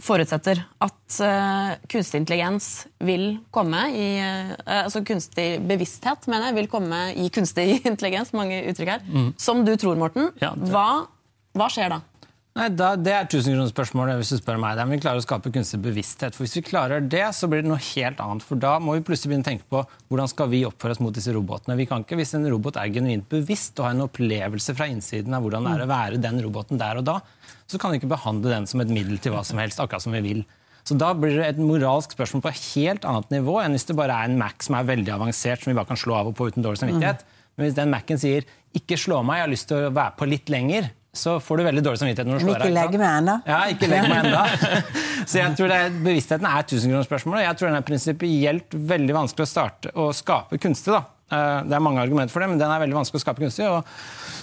forutsetter 0.02 0.64
at 0.82 1.18
uh, 1.22 1.74
kunstig 1.92 2.24
intelligens 2.24 2.70
vil 3.06 3.36
komme 3.54 3.84
i 3.94 4.08
uh, 4.18 4.54
Altså 4.82 5.04
kunstig 5.06 5.60
bevissthet, 5.70 6.26
mener 6.32 6.50
jeg, 6.50 6.58
vil 6.62 6.70
komme 6.72 7.02
i 7.14 7.28
kunstig 7.34 7.68
intelligens, 7.92 8.34
mange 8.34 8.64
uttrykk 8.72 8.96
her, 8.96 9.04
som 9.38 9.66
du 9.68 9.76
tror, 9.78 10.00
Morten, 10.02 10.32
Ja, 10.42 10.56
hva, 10.58 10.88
hva 11.58 11.70
skjer 11.70 11.94
da? 11.94 12.02
Nei, 12.52 12.68
da, 12.76 12.90
Det 13.00 13.12
er 13.16 13.28
tusenkronersspørsmålet 13.32 14.18
hvis 14.20 14.34
du 14.34 14.38
spør 14.42 14.58
meg. 14.60 14.76
Det 14.76 14.84
er 14.84 14.90
om 14.90 14.92
vi 14.92 15.00
klarer 15.00 15.22
å 15.22 15.24
skape 15.24 15.54
kunstig 15.56 15.80
bevissthet. 15.86 16.36
For 16.36 16.44
Hvis 16.44 16.58
vi 16.60 16.64
klarer 16.68 17.00
det, 17.00 17.24
så 17.38 17.48
blir 17.48 17.64
det 17.64 17.72
noe 17.72 17.80
helt 17.80 18.20
annet. 18.20 18.44
For 18.44 18.60
Da 18.60 18.74
må 18.84 18.98
vi 18.98 19.06
plutselig 19.08 19.32
begynne 19.32 19.46
å 19.46 19.50
tenke 19.54 19.68
på 19.72 19.84
hvordan 20.12 20.32
skal 20.32 20.50
vi 20.52 20.66
oppføre 20.68 20.98
oss 20.98 21.04
mot 21.04 21.16
disse 21.16 21.32
robotene. 21.32 21.78
Vi 21.80 21.88
kan 21.88 22.04
ikke, 22.04 22.20
Hvis 22.20 22.36
en 22.36 22.50
robot 22.52 22.76
er 22.76 22.92
genuint 22.92 23.30
bevisst 23.32 23.80
og 23.80 23.88
har 23.88 23.96
en 23.96 24.08
opplevelse 24.08 24.76
fra 24.76 24.90
innsiden 24.92 25.34
av 25.34 25.46
hvordan 25.46 25.64
det 25.64 25.78
er 25.78 25.86
å 25.86 25.92
være 25.94 26.22
den 26.22 26.44
roboten 26.44 26.82
der 26.82 27.00
og 27.00 27.08
da, 27.08 27.22
så 27.72 27.80
kan 27.80 27.92
vi 27.92 28.02
ikke 28.02 28.12
behandle 28.12 28.52
den 28.52 28.68
som 28.68 28.84
et 28.84 28.92
middel 28.92 29.18
til 29.18 29.32
hva 29.32 29.46
som 29.48 29.58
helst, 29.58 29.80
akkurat 29.80 30.04
som 30.04 30.12
vi 30.12 30.20
vil. 30.20 30.44
Så 30.84 30.98
Da 30.98 31.14
blir 31.14 31.38
det 31.38 31.56
et 31.56 31.62
moralsk 31.62 32.18
spørsmål 32.18 32.44
på 32.44 32.52
et 32.52 32.64
helt 32.76 33.06
annet 33.06 33.30
nivå 33.32 33.62
enn 33.64 33.72
hvis 33.78 33.88
det 33.88 33.96
bare 33.96 34.12
er 34.12 34.28
en 34.28 34.38
Mac 34.38 34.60
som 34.60 34.76
er 34.76 34.90
veldig 34.92 35.14
avansert, 35.14 35.64
som 35.64 35.72
vi 35.72 35.78
bare 35.78 35.88
kan 35.88 36.00
slå 36.04 36.20
av 36.20 36.28
og 36.28 36.36
på 36.36 36.52
uten 36.52 36.66
dårlig 36.66 36.84
samvittighet. 36.84 37.24
Men 37.56 37.68
hvis 37.68 37.78
den 37.78 37.92
Mac-en 37.92 38.20
sier 38.20 38.44
'ikke 38.76 38.98
slå 39.00 39.24
meg, 39.24 39.38
jeg 39.40 39.46
har 39.46 39.56
lyst 39.56 39.68
til 39.70 39.78
å 39.78 39.94
være 39.94 40.18
på 40.18 40.28
litt 40.28 40.48
lenger', 40.48 40.90
så 41.14 41.34
får 41.44 41.58
du 41.60 41.64
veldig 41.68 41.82
dårlig 41.84 42.00
samvittighet 42.00 42.28
når 42.30 42.38
du 42.40 42.44
slår 42.46 42.62
ikke 42.62 42.76
deg. 42.78 42.94
meg 43.02 43.16
ennå. 43.20 43.34
Ja, 43.52 43.58
ikke 43.74 43.88
legg 43.92 44.06
meg 44.08 44.26
enda. 44.26 44.44
Så 45.28 45.38
jeg 45.42 45.56
tror 45.58 45.68
det 45.68 45.80
er, 45.84 45.90
Bevisstheten 46.06 46.48
er 46.48 46.64
tusenkronersspørsmålet. 46.72 47.44
Jeg 47.46 47.58
tror 47.60 47.68
den 47.70 47.80
er 47.82 47.84
prinsipielt 47.90 48.78
veldig 48.94 49.18
vanskelig 49.18 49.44
å 49.44 49.50
starte 49.52 49.92
å 50.00 50.06
skape 50.16 50.58
kunstig. 50.64 50.96
da. 50.96 51.02
Eh, 51.32 51.58
Det 51.68 51.76
er 51.76 51.84
mange 51.84 52.00
argumenter 52.02 52.32
for 52.32 52.40
det, 52.46 52.48
men 52.54 52.62
den 52.64 52.72
er 52.72 52.80
veldig 52.86 52.96
vanskelig 53.02 53.20
å 53.20 53.26
skape 53.26 53.44
kunstig. 53.44 53.68
og 53.68 53.84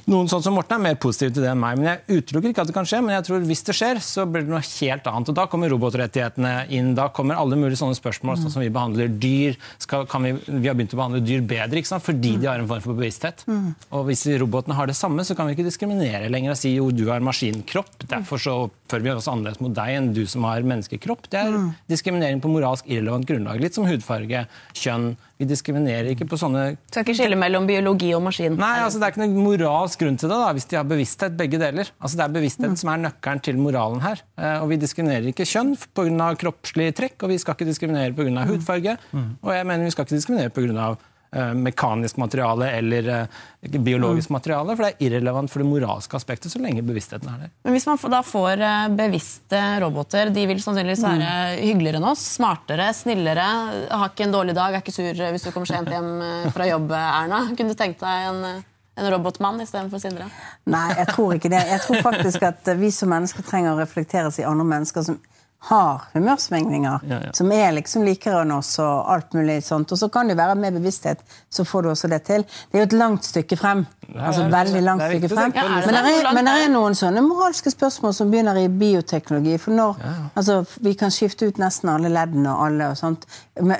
Noen 0.09 0.29
sånn 0.31 0.41
som 0.41 0.55
Morten 0.57 0.79
er 0.79 0.85
mer 0.87 0.97
positiv 1.01 1.35
til 1.35 1.45
det 1.45 1.51
enn 1.53 1.61
meg. 1.61 1.77
men 1.77 1.89
Jeg 1.91 2.23
utelukker 2.23 2.53
ikke 2.55 2.63
at 2.65 2.71
det 2.71 2.77
kan 2.77 2.87
skje, 2.89 3.03
men 3.05 3.13
jeg 3.13 3.27
tror 3.27 3.43
hvis 3.45 3.65
det 3.67 3.75
skjer, 3.77 3.99
så 4.01 4.25
blir 4.25 4.47
det 4.47 4.53
noe 4.55 4.63
helt 4.65 5.09
annet. 5.11 5.29
og 5.29 5.37
Da 5.37 5.45
kommer 5.53 5.69
robotrettighetene 5.75 6.53
inn. 6.73 6.95
Da 6.97 7.11
kommer 7.13 7.37
alle 7.37 7.59
mulige 7.61 7.77
sånne 7.83 7.99
spørsmål, 7.99 8.39
sånn 8.41 8.55
som 8.55 8.65
vi 8.65 8.71
behandler 8.73 9.13
dyr. 9.13 9.59
Skal, 9.85 10.07
kan 10.09 10.25
vi, 10.25 10.33
vi 10.49 10.71
har 10.71 10.79
begynt 10.79 10.97
å 10.97 11.01
behandle 11.03 11.21
dyr 11.25 11.45
bedre 11.45 11.85
fordi 11.99 12.37
de 12.41 12.49
har 12.49 12.59
en 12.63 12.67
form 12.71 12.83
for 12.83 12.97
bevissthet. 12.97 13.45
Og 13.93 14.09
hvis 14.09 14.25
robotene 14.41 14.77
har 14.79 14.89
det 14.89 14.97
samme, 14.97 15.25
så 15.29 15.37
kan 15.37 15.47
vi 15.47 15.57
ikke 15.57 15.69
diskriminere 15.69 16.33
lenger 16.33 16.55
og 16.55 16.61
si 16.61 16.73
jo, 16.75 16.89
du 16.91 17.05
har 17.11 17.21
maskinkropp, 17.25 18.09
derfor 18.09 18.41
så 18.41 18.57
oppfører 18.67 19.05
vi 19.05 19.13
oss 19.13 19.29
annerledes 19.29 19.61
mot 19.61 19.75
deg 19.77 19.95
enn 19.99 20.13
du 20.17 20.25
som 20.31 20.47
har 20.49 20.65
menneskekropp. 20.65 21.29
Det 21.29 21.45
er 21.45 21.57
diskriminering 21.91 22.41
på 22.41 22.51
moralsk 22.53 22.89
irrelevant 22.89 23.29
grunnlag. 23.29 23.61
Litt 23.61 23.77
som 23.77 23.87
hudfarge, 23.89 24.47
kjønn. 24.73 25.13
Vi 25.39 25.47
diskriminerer 25.47 26.09
ikke 26.11 26.27
på 26.27 26.35
sånne 26.41 26.63
Skal 26.91 27.05
ikke 27.05 27.15
skille 27.15 27.37
mellom 27.39 27.69
biologi 27.69 28.09
og 28.17 28.25
maskin. 28.27 28.57
Nei, 28.59 28.81
altså 28.83 28.99
Det 28.99 29.07
er 29.07 29.13
ikke 29.15 29.23
noe 29.23 29.45
moralsk 29.45 29.98
grunn 30.01 30.17
til 30.21 30.31
det 30.31 30.39
da, 30.41 30.53
hvis 30.57 30.69
de 30.71 30.79
har 30.79 30.89
bevissthet, 30.89 31.37
begge 31.39 31.61
deler. 31.61 31.91
Altså 31.99 32.21
Det 32.21 32.25
er 32.27 32.37
bevisstheten 32.39 32.79
som 32.81 32.93
er 32.93 33.05
nøkkelen 33.09 33.45
til 33.45 33.61
moralen 33.61 34.03
her. 34.05 34.25
Eh, 34.39 34.57
og 34.63 34.71
Vi 34.73 34.81
diskriminerer 34.81 35.31
ikke 35.33 35.49
kjønn 35.49 35.77
pga. 35.95 36.33
kroppslige 36.39 36.97
trekk, 36.97 37.23
og 37.23 37.35
vi 37.35 37.39
skal 37.39 37.55
ikke 37.55 37.69
diskriminere 37.69 38.15
pga. 38.17 38.47
hudfarge. 38.49 38.99
Og 39.43 39.55
jeg 39.55 39.67
mener 39.67 39.85
vi 39.85 39.95
skal 39.95 40.05
ikke 40.07 40.19
diskriminere 40.19 40.55
pga. 40.55 40.97
Uh, 41.29 41.53
mekanisk 41.53 42.17
materiale 42.17 42.71
eller 42.79 43.09
eh, 43.13 43.75
biologisk 43.85 44.31
materiale, 44.33 44.73
for 44.73 44.87
det 44.87 44.95
er 44.95 45.11
irrelevant 45.11 45.51
for 45.53 45.61
det 45.61 45.67
moralske 45.69 46.17
aspektet 46.17 46.49
så 46.49 46.57
lenge 46.57 46.81
bevisstheten 46.81 47.29
er 47.29 47.43
der. 47.43 47.51
Men 47.69 47.75
hvis 47.77 47.85
man 47.85 47.99
da 48.15 48.23
får 48.25 48.63
eh, 48.65 48.87
bevisste 48.97 49.61
roboter, 49.85 50.33
de 50.33 50.47
vil 50.49 50.63
sannsynligvis 50.65 51.05
være 51.05 51.29
hyggeligere 51.61 52.01
enn 52.01 52.09
oss, 52.09 52.23
smartere, 52.39 52.89
snillere, 52.97 53.45
har 53.91 54.09
ikke 54.09 54.25
en 54.25 54.33
dårlig 54.39 54.57
dag, 54.57 54.79
er 54.79 54.81
ikke 54.81 54.97
sur 54.97 55.13
eh, 55.13 55.35
hvis 55.35 55.45
du 55.45 55.53
kommer 55.53 55.69
sent 55.69 55.93
hjem 55.93 56.09
eh, 56.25 56.49
fra 56.57 56.71
jobb, 56.71 56.97
eh, 56.97 57.21
Erna. 57.21 57.45
Kunne 57.53 57.77
du 57.77 57.81
tenkt 57.83 58.01
deg 58.01 58.31
en, 58.31 58.41
eh, 58.49 58.65
en 58.99 59.11
robotmann 59.15 59.61
istedenfor 59.65 60.03
Sindre? 60.03 60.29
Nei, 60.67 60.89
jeg 60.99 61.09
tror 61.15 61.35
ikke 61.39 61.51
det. 61.55 61.65
Jeg 61.71 61.81
tror 61.87 62.03
faktisk 62.11 62.43
at 62.51 62.75
vi 62.81 62.91
som 62.95 63.09
mennesker 63.15 63.43
trenger 63.47 63.75
å 63.77 63.81
reflekteres 63.81 64.39
i 64.43 64.47
andre 64.49 64.65
mennesker 64.77 65.03
som 65.09 65.21
har 65.69 66.05
humørsvingninger, 66.13 67.01
Ja, 67.11 67.17
ja. 67.25 67.31
som 67.35 67.51
er 67.51 67.73
liksom 67.75 68.05
likere 68.07 68.45
enn 68.45 68.53
oss 68.55 68.77
og 68.79 69.09
alt 69.11 69.33
mulig 69.35 69.57
sånt. 69.67 69.91
Og 69.91 69.99
så 69.99 70.07
kan 70.15 70.29
det 70.31 70.37
være 70.39 70.55
med 70.55 70.77
bevissthet, 70.79 71.19
så 71.51 71.65
får 71.67 71.83
du 71.83 71.89
også 71.91 72.11
det 72.13 72.21
til. 72.29 72.45
Det 72.71 72.79
er 72.79 72.85
jo 72.85 72.87
et 72.87 72.95
langt 73.01 73.27
stykke 73.27 73.59
frem. 73.59 73.81
Altså 74.15 74.45
det 74.45 74.55
er- 74.55 74.69
veldig 74.69 74.83
langt 74.87 75.03
stykke 75.03 75.29
frem. 75.33 75.53
Ja, 75.57 75.65
det 75.81 75.87
Men 75.91 75.95
det? 76.05 76.13
er, 76.15 76.33
men 76.35 76.45
det 76.47 76.55
er 76.63 76.69
noen 76.71 76.95
sånne 76.95 77.25
moralske 77.27 77.73
spørsmål 77.75 78.15
som 78.15 78.31
begynner 78.31 78.55
i 78.63 78.69
bioteknologi. 78.69 79.59
For 79.59 79.73
når 79.73 79.97
altså, 80.37 80.61
vi 80.81 80.95
kan 80.95 81.11
skifte 81.11 81.49
ut 81.51 81.59
nesten 81.59 81.91
alle 81.91 82.09
leddene 82.09 82.55
og 82.55 82.67
alle 82.69 82.91
og 82.93 82.97
sånt. 82.97 83.27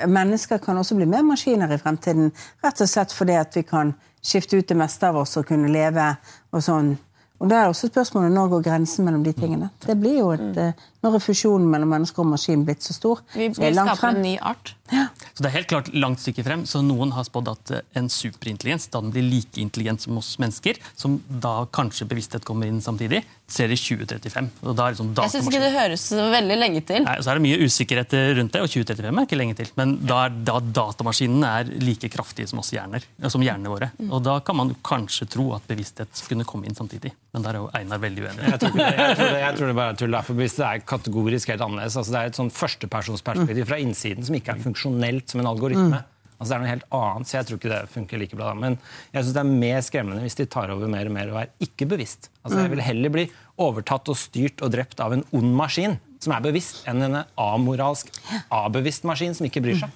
Mennesker 0.07 0.57
kan 0.59 0.77
også 0.77 0.95
bli 0.99 1.05
mer 1.05 1.23
maskiner 1.23 1.71
i 1.71 1.77
fremtiden, 1.79 2.33
rett 2.63 2.81
og 2.83 2.89
slett 2.91 3.15
fordi 3.15 3.39
at 3.39 3.55
vi 3.55 3.63
kan 3.63 3.95
skifte 4.21 4.57
ut 4.57 4.67
det 4.67 4.77
meste 4.77 5.07
av 5.09 5.17
oss 5.21 5.37
og 5.39 5.47
kunne 5.49 5.71
leve 5.71 6.11
og 6.51 6.63
sånn. 6.63 6.95
Og 7.39 7.47
da 7.47 7.61
er 7.61 7.71
også 7.71 7.87
spørsmålet 7.87 8.33
når 8.35 8.51
går 8.51 8.63
grensen 8.67 9.07
mellom 9.07 9.23
de 9.23 9.33
tingene. 9.35 9.69
Det 9.85 9.95
blir 9.99 10.17
jo 10.19 10.31
et, 10.35 10.57
eh, 10.99 11.05
Når 11.05 11.17
er 11.19 11.23
fusjonen 11.23 11.69
mellom 11.71 11.95
mennesker 11.95 12.23
og 12.23 12.33
maskin 12.33 12.65
blitt 12.67 12.83
så 12.85 12.93
stor? 12.93 13.23
Vi, 13.33 13.49
er 13.49 13.75
langt 13.75 13.99
frem. 13.99 14.19
en 14.19 14.21
ny 14.21 14.35
art. 14.39 14.75
Så 14.89 15.43
det 15.43 15.49
er 15.49 15.55
helt 15.59 15.69
klart 15.69 15.89
langt 15.93 16.21
stykke 16.21 16.43
frem, 16.45 16.63
så 16.67 16.81
Noen 16.83 17.13
har 17.13 17.27
spådd 17.27 17.51
at 17.51 17.73
eh, 17.77 17.83
en 17.99 18.09
superintelligens, 18.11 18.89
da 18.91 19.01
den 19.03 19.13
blir 19.13 19.27
like 19.27 19.61
intelligent 19.61 20.03
som 20.03 20.17
oss 20.19 20.33
mennesker, 20.41 20.79
som 20.97 21.19
da 21.29 21.61
kanskje 21.71 22.07
bevissthet 22.09 22.47
kommer 22.47 22.69
inn 22.69 22.81
samtidig, 22.83 23.21
ser 23.49 23.71
i 23.73 23.77
2035. 23.79 24.49
Og 24.65 24.75
da 24.77 24.87
er 24.87 24.95
liksom 24.95 25.11
Jeg 25.17 25.33
syns 25.33 25.49
ikke 25.49 25.61
det 25.63 25.71
høres 25.73 26.05
veldig 26.35 26.57
lenge 26.59 26.83
til. 26.85 27.05
Nei, 27.05 27.15
så 27.21 27.31
er 27.31 27.39
det 27.39 27.45
mye 27.45 27.61
usikkerhet 27.65 28.15
rundt 28.39 28.55
det, 28.55 28.63
og 28.65 28.73
2035 28.73 29.21
er 29.21 29.29
ikke 29.29 29.39
lenge 29.39 29.57
til. 29.61 29.71
Men 29.79 29.95
da 30.09 30.19
er 30.27 30.35
da 30.49 30.57
datamaskinene 30.81 31.53
er 31.61 31.71
like 31.85 32.11
kraftige 32.13 32.49
som 32.49 32.61
oss 32.63 32.73
hjerner, 32.75 33.05
eh, 33.21 33.29
som 33.31 33.45
hjernene 33.45 33.73
våre. 33.73 33.91
Og 34.09 34.23
da 34.25 34.39
kan 34.45 34.57
man 34.59 34.73
kanskje 34.85 35.29
tro 35.29 35.51
at 35.57 35.65
bevissthet 35.69 36.25
kunne 36.29 36.47
komme 36.49 36.69
inn 36.69 36.77
samtidig. 36.77 37.13
Men 37.33 37.45
der 37.45 37.57
er 37.57 37.63
jo 37.63 37.69
Einar 37.77 38.01
veldig 38.01 38.25
uenig. 38.25 38.45
Jeg 38.49 38.61
tror, 38.61 38.73
ikke 38.73 38.85
det, 38.89 38.99
jeg, 38.99 39.17
tror 39.19 39.33
det, 39.33 39.41
jeg 39.43 39.57
tror 39.57 39.71
det 39.71 39.77
bare 39.79 39.93
er 39.93 39.99
tull. 40.01 40.13
da, 40.17 40.21
for 40.25 40.39
Hvis 40.39 40.57
det 40.59 40.65
er 40.65 40.85
kategorisk 40.89 41.51
helt 41.53 41.61
annerledes 41.65 41.97
altså 41.99 42.13
Det 42.15 42.21
er 42.21 42.31
et 42.31 42.39
sånn 42.39 42.49
førstepersonsperspektiv 42.53 43.67
fra 43.69 43.77
innsiden 43.81 44.25
som 44.25 44.37
ikke 44.37 44.55
er 44.55 44.63
funksjonelt 44.63 45.29
som 45.31 45.43
en 45.43 45.51
algoritme. 45.51 46.01
Altså 46.39 46.53
Det 46.53 46.55
er 46.55 46.61
noe 46.63 46.71
helt 46.71 46.85
annet, 46.95 47.27
så 47.27 47.35
jeg 47.35 47.47
tror 47.49 47.57
ikke 47.59 47.71
det 47.73 47.79
funker 47.91 48.21
like 48.21 48.37
bra. 48.39 48.51
Men 48.55 48.77
jeg 49.11 49.23
synes 49.25 49.33
det 49.35 49.41
er 49.43 49.49
mer 49.65 49.81
skremmende 49.83 50.21
hvis 50.23 50.37
de 50.39 50.45
tar 50.47 50.71
over 50.71 50.87
mer 50.91 51.09
og 51.09 51.15
mer 51.17 51.31
og 51.33 51.41
er 51.41 51.49
ikke 51.65 51.87
bevisst. 51.91 52.29
Altså 52.43 52.61
Jeg 52.63 52.71
vil 52.75 52.83
heller 52.85 53.11
bli 53.15 53.25
overtatt 53.59 54.07
og 54.13 54.15
styrt 54.17 54.63
og 54.63 54.71
drept 54.71 55.01
av 55.03 55.17
en 55.17 55.25
ond 55.35 55.51
maskin 55.55 55.97
som 56.19 56.33
er 56.35 56.41
bevisst, 56.43 56.81
enn 56.87 56.99
en 57.05 57.21
amoralsk, 57.39 58.09
abevisst 58.51 59.05
maskin 59.07 59.35
som 59.35 59.45
ikke 59.47 59.61
bryr 59.63 59.77
seg. 59.79 59.91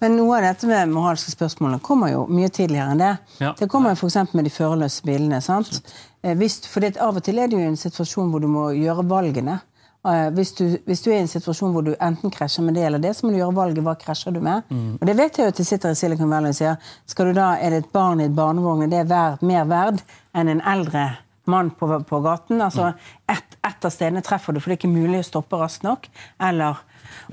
Men 0.00 0.16
noe 0.18 0.38
av 0.40 0.46
dette 0.48 0.66
med 0.70 0.90
moralske 0.90 1.30
spørsmålene 1.34 1.78
kommer 1.86 2.10
jo 2.10 2.24
mye 2.30 2.50
tidligere 2.50 2.94
enn 2.94 3.02
det. 3.02 3.12
Ja. 3.38 3.52
Det 3.58 3.68
kommer 3.70 3.94
jo 3.94 4.00
f.eks. 4.00 4.34
med 4.34 4.48
de 4.48 4.54
førerløse 4.54 5.06
bilene. 5.06 5.38
sant? 5.44 5.78
Eh, 6.22 6.34
Hvis, 6.38 6.58
for 6.66 6.82
det, 6.82 6.96
av 6.98 7.18
og 7.20 7.22
til 7.26 7.38
er 7.38 7.50
det 7.50 7.60
jo 7.60 7.66
en 7.68 7.78
situasjon 7.78 8.32
hvor 8.32 8.42
du 8.42 8.48
må 8.50 8.68
gjøre 8.74 9.06
valgene. 9.06 9.60
Eh, 10.06 10.28
Hvis 10.30 10.52
du, 10.54 10.78
hvis 10.86 11.02
du 11.02 11.10
er 11.10 11.16
i 11.18 11.20
en 11.24 11.28
situasjon 11.28 11.72
hvor 11.74 11.82
du 11.84 11.90
enten 12.00 12.30
krasjer 12.30 12.62
med 12.64 12.74
det 12.78 12.84
eller 12.86 12.98
det, 13.02 13.16
så 13.16 13.26
må 13.26 13.32
du 13.32 13.38
gjøre 13.40 13.54
valget 13.56 13.82
hva 13.84 13.96
krasjer 13.98 14.32
du 14.32 14.40
med. 14.40 14.62
Og 14.70 15.06
det 15.06 15.16
vet 15.18 15.36
jeg 15.38 15.44
jo 15.48 15.52
at 15.54 15.58
de 15.58 15.64
sitter 15.66 15.90
i 15.90 15.98
Silicon 15.98 16.30
Valley 16.30 16.54
og 16.54 16.58
sier 16.58 16.76
skal 17.06 17.26
du 17.32 17.32
da, 17.40 17.56
er 17.58 17.70
det 17.74 17.80
et 17.84 17.92
barn 17.92 18.20
i 18.22 18.28
et 18.28 18.34
barnevogn, 18.36 18.84
er 18.86 18.92
det 18.92 19.08
verd, 19.10 19.42
mer 19.42 19.64
verd 19.68 19.98
enn 20.38 20.48
en 20.54 20.62
eldre 20.62 21.08
mann 21.50 21.70
på, 21.74 21.88
på 22.06 22.20
gaten? 22.24 22.60
Altså, 22.62 22.92
ett 23.28 23.56
et 23.68 23.84
av 23.84 23.90
stedene 23.92 24.22
treffer 24.24 24.54
du, 24.54 24.60
for 24.62 24.70
det 24.70 24.78
er 24.78 24.80
ikke 24.80 24.94
mulig 24.94 25.18
å 25.20 25.26
stoppe 25.26 25.58
raskt 25.60 25.82
nok. 25.84 26.06
Eller 26.40 26.78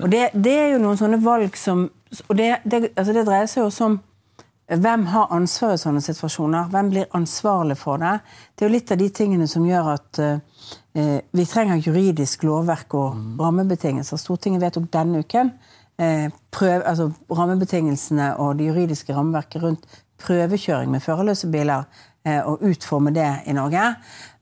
Og 0.02 0.10
det, 0.10 0.30
det 0.34 0.52
er 0.58 0.68
jo 0.74 0.82
noen 0.82 0.98
sånne 0.98 1.22
valg 1.22 1.56
som 1.56 1.86
Og 2.28 2.36
det, 2.36 2.50
det, 2.64 2.90
altså 2.96 3.12
det 3.12 3.24
dreier 3.26 3.46
seg 3.50 3.62
jo 3.62 3.70
også 3.70 3.84
om 3.88 3.96
hvem 4.66 5.04
har 5.06 5.30
ansvar 5.30 5.76
i 5.76 5.78
sånne 5.78 6.00
situasjoner? 6.02 6.66
Hvem 6.72 6.88
blir 6.90 7.12
ansvarlig 7.14 7.76
for 7.78 8.02
det? 8.02 8.16
Det 8.54 8.64
er 8.64 8.70
jo 8.70 8.74
litt 8.74 8.90
av 8.90 8.98
de 8.98 9.08
tingene 9.14 9.46
som 9.46 9.66
gjør 9.66 9.90
at 9.92 10.18
uh, 10.18 11.18
vi 11.30 11.44
trenger 11.46 11.84
juridisk 11.84 12.42
lovverk 12.48 12.96
og 12.98 13.14
mm. 13.14 13.28
rammebetingelser. 13.38 14.18
Stortinget 14.18 14.64
vedtok 14.64 14.88
denne 14.96 15.22
uken 15.22 15.52
uh, 16.02 16.26
prøv, 16.50 16.82
altså, 16.82 17.12
rammebetingelsene 17.30 18.32
og 18.42 18.58
det 18.58 18.66
juridiske 18.72 19.14
rammeverket 19.14 19.62
rundt 19.62 19.86
prøvekjøring 20.24 20.90
med 20.90 21.04
førerløse 21.04 21.50
biler 21.52 21.86
uh, 22.26 22.40
og 22.50 22.66
utforme 22.66 23.14
det 23.14 23.30
i 23.46 23.54
Norge. 23.54 23.92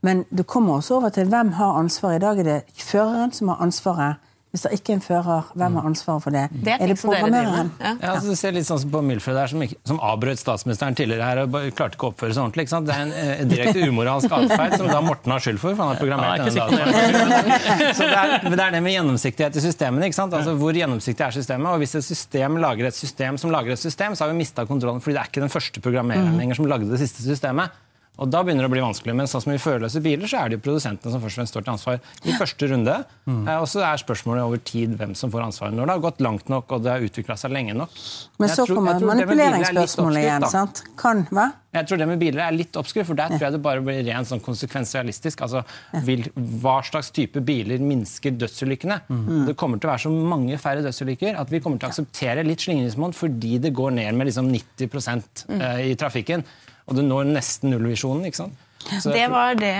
Men 0.00 0.24
det 0.32 0.48
kommer 0.48 0.78
også 0.78 1.02
over 1.02 1.12
til 1.12 1.28
hvem 1.28 1.52
har 1.60 1.76
ansvaret. 1.82 2.22
I 2.22 2.24
dag 2.24 2.40
er 2.40 2.48
det 2.48 2.80
føreren 2.80 3.32
som 3.32 3.52
har 3.52 3.60
ansvaret 3.60 4.32
hvis 4.54 4.62
det 4.62 4.70
ikke 4.76 4.92
er 4.92 4.98
en 5.00 5.02
fører, 5.02 5.46
hvem 5.58 5.76
har 5.80 5.86
ansvaret 5.88 6.22
for 6.22 6.30
det? 6.30 6.44
det 6.54 6.76
er, 6.76 6.82
er 6.84 6.90
det 6.92 6.94
programmereren? 7.00 7.72
Ja. 7.80 7.90
Ja, 7.98 8.10
altså, 8.12 8.30
du 8.30 8.38
ser 8.38 8.52
litt 8.54 8.68
sånn 8.68 8.78
som 8.84 8.92
på 8.92 9.00
Milfred 9.02 9.34
der, 9.34 9.50
som, 9.50 9.64
som 9.90 9.98
avbrøt 9.98 10.38
statsministeren 10.38 10.94
tidligere 10.94 11.26
her 11.26 11.40
og 11.42 11.56
klarte 11.74 11.98
ikke 11.98 12.06
å 12.06 12.12
oppføre 12.12 12.36
seg 12.36 12.44
ordentlig. 12.44 12.68
Det 12.70 12.94
er 12.94 13.02
en 13.02 13.14
eh, 13.18 13.42
direkte 13.50 13.88
umoralsk 13.90 14.30
atferd 14.38 14.76
som 14.78 14.86
da 14.86 15.00
Morten 15.02 15.34
har 15.34 15.42
skyld 15.42 15.58
for, 15.58 15.74
for 15.74 15.82
han 15.82 15.96
har 15.96 15.98
programmert 15.98 16.54
ja, 16.54 16.68
denne 16.70 17.90
Så 17.98 18.06
det 18.06 18.20
er, 18.20 18.36
det 18.46 18.54
er, 18.54 18.76
det 18.76 18.82
med 18.86 18.94
gjennomsiktighet 18.94 19.58
i 19.58 19.64
systemene. 19.64 20.06
ikke 20.06 20.20
sant? 20.20 20.38
Altså, 20.38 20.54
Hvor 20.60 20.78
gjennomsiktig 20.78 21.26
er 21.26 21.34
systemet? 21.34 21.72
Og 21.72 21.82
hvis 21.82 21.98
et 21.98 22.06
system 22.06 22.62
lager 22.62 22.92
et 22.92 22.98
system 23.00 23.40
som 23.42 23.50
lager 23.50 23.74
et 23.74 23.82
system, 23.82 24.14
så 24.14 24.22
har 24.22 24.30
vi 24.30 24.38
mista 24.38 24.62
kontrollen, 24.70 25.02
fordi 25.02 25.18
det 25.18 25.24
er 25.24 25.34
ikke 25.34 25.42
den 25.48 25.54
første 25.56 25.82
programmereren 25.82 26.36
mm. 26.36 26.44
lenger 26.44 26.62
som 26.62 26.70
lagde 26.70 26.92
det 26.94 27.02
siste 27.02 27.26
systemet. 27.26 27.74
Og 28.22 28.30
Da 28.30 28.44
begynner 28.46 28.62
det 28.62 28.70
å 28.70 28.74
bli 28.74 28.82
vanskelig. 28.84 29.14
Men 29.18 29.30
sånn 29.30 29.42
som 29.42 29.54
i 29.54 29.58
førerløse 29.58 30.02
biler 30.04 30.30
så 30.30 30.44
er 30.44 30.52
det 30.52 30.60
jo 30.60 30.64
produsentene 30.68 31.10
som 31.10 31.22
først 31.22 31.34
og 31.34 31.40
fremst 31.40 31.54
står 31.54 31.64
til 31.66 31.72
ansvar 31.72 31.98
i 32.22 32.36
første 32.38 32.68
runde. 32.70 32.94
Mm. 33.26 33.40
Eh, 33.42 33.58
og 33.58 33.66
så 33.70 33.82
er 33.82 33.98
spørsmålet 34.02 34.46
over 34.46 34.62
tid 34.62 34.94
hvem 35.00 35.16
som 35.18 35.32
får 35.34 35.48
ansvaret. 35.48 35.74
Når 35.74 35.90
det 35.90 35.96
har 35.96 36.04
gått 36.04 36.22
langt 36.22 36.52
nok 36.52 36.76
og 36.76 36.84
det 36.84 36.92
har 36.92 37.02
utvikla 37.08 37.36
seg 37.40 37.54
lenge 37.56 37.74
nok. 37.74 37.98
Men 38.38 38.54
så 38.54 38.66
kommer 38.70 39.02
manipuleringsspørsmålet 39.02 40.22
igjen. 40.22 40.48
sant? 40.52 40.84
Kan, 41.00 41.26
hva? 41.34 41.50
Jeg 41.74 41.88
tror 41.90 41.98
det 41.98 42.06
med 42.06 42.20
biler 42.22 42.44
er 42.44 42.54
litt 42.54 42.76
oppskrift, 42.78 43.08
for 43.08 43.18
der 43.18 43.32
tror 43.32 43.48
jeg 43.48 43.54
det 43.56 43.60
bare 43.64 43.82
blir 43.82 44.04
rent 44.06 44.28
sånn 44.30 44.42
konsekvensialistisk. 44.44 45.42
Altså, 45.42 45.64
vil, 46.06 46.22
Hva 46.62 46.76
slags 46.86 47.10
type 47.14 47.42
biler 47.42 47.82
minsker 47.82 48.36
dødsulykkene? 48.38 49.00
Mm. 49.08 49.48
Det 49.48 49.56
kommer 49.58 49.82
til 49.82 49.90
å 49.90 49.94
være 49.96 50.04
så 50.04 50.12
mange 50.14 50.60
færre 50.62 50.84
dødsulykker 50.86 51.40
at 51.40 51.50
vi 51.50 51.58
kommer 51.64 51.82
til 51.82 51.90
å 51.90 51.90
akseptere 51.90 52.46
litt 52.46 52.62
slingringsmonn 52.62 53.16
fordi 53.16 53.58
det 53.64 53.74
går 53.74 53.96
ned 53.98 54.14
med 54.14 54.30
liksom 54.30 54.52
90 54.54 54.86
mm. 54.94 55.58
Eh, 55.58 55.82
i 55.90 55.98
trafikken 55.98 56.46
og 56.88 56.98
du 56.98 57.02
når 57.06 57.28
nesten 57.32 57.72
nullvisjonen. 57.72 58.26
ikke 58.28 58.42
sant? 58.44 58.60
Så 59.00 59.12
det 59.14 59.28
var 59.32 59.56
det 59.56 59.72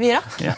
vi 0.00 0.10
rakk. 0.10 0.38
Ja. 0.42 0.54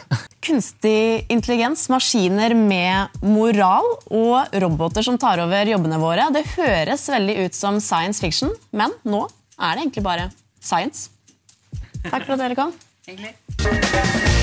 Kunstig 0.47 1.27
intelligens, 1.33 1.89
maskiner 1.93 2.55
med 2.57 3.19
moral 3.27 3.89
og 4.07 4.55
roboter 4.63 5.05
som 5.05 5.19
tar 5.21 5.43
over 5.45 5.69
jobbene 5.69 5.99
våre. 6.01 6.31
Det 6.33 6.47
høres 6.55 7.09
veldig 7.13 7.37
ut 7.45 7.59
som 7.59 7.81
science 7.85 8.23
fiction, 8.23 8.55
men 8.73 8.95
nå 9.05 9.27
er 9.59 9.77
det 9.77 9.85
egentlig 9.85 10.07
bare 10.07 10.31
science. 10.61 11.11
Takk 12.07 12.23
for 12.25 12.37
at 12.39 12.47
dere 12.47 12.59
kom. 12.59 12.73
Hyggelig. 13.07 14.35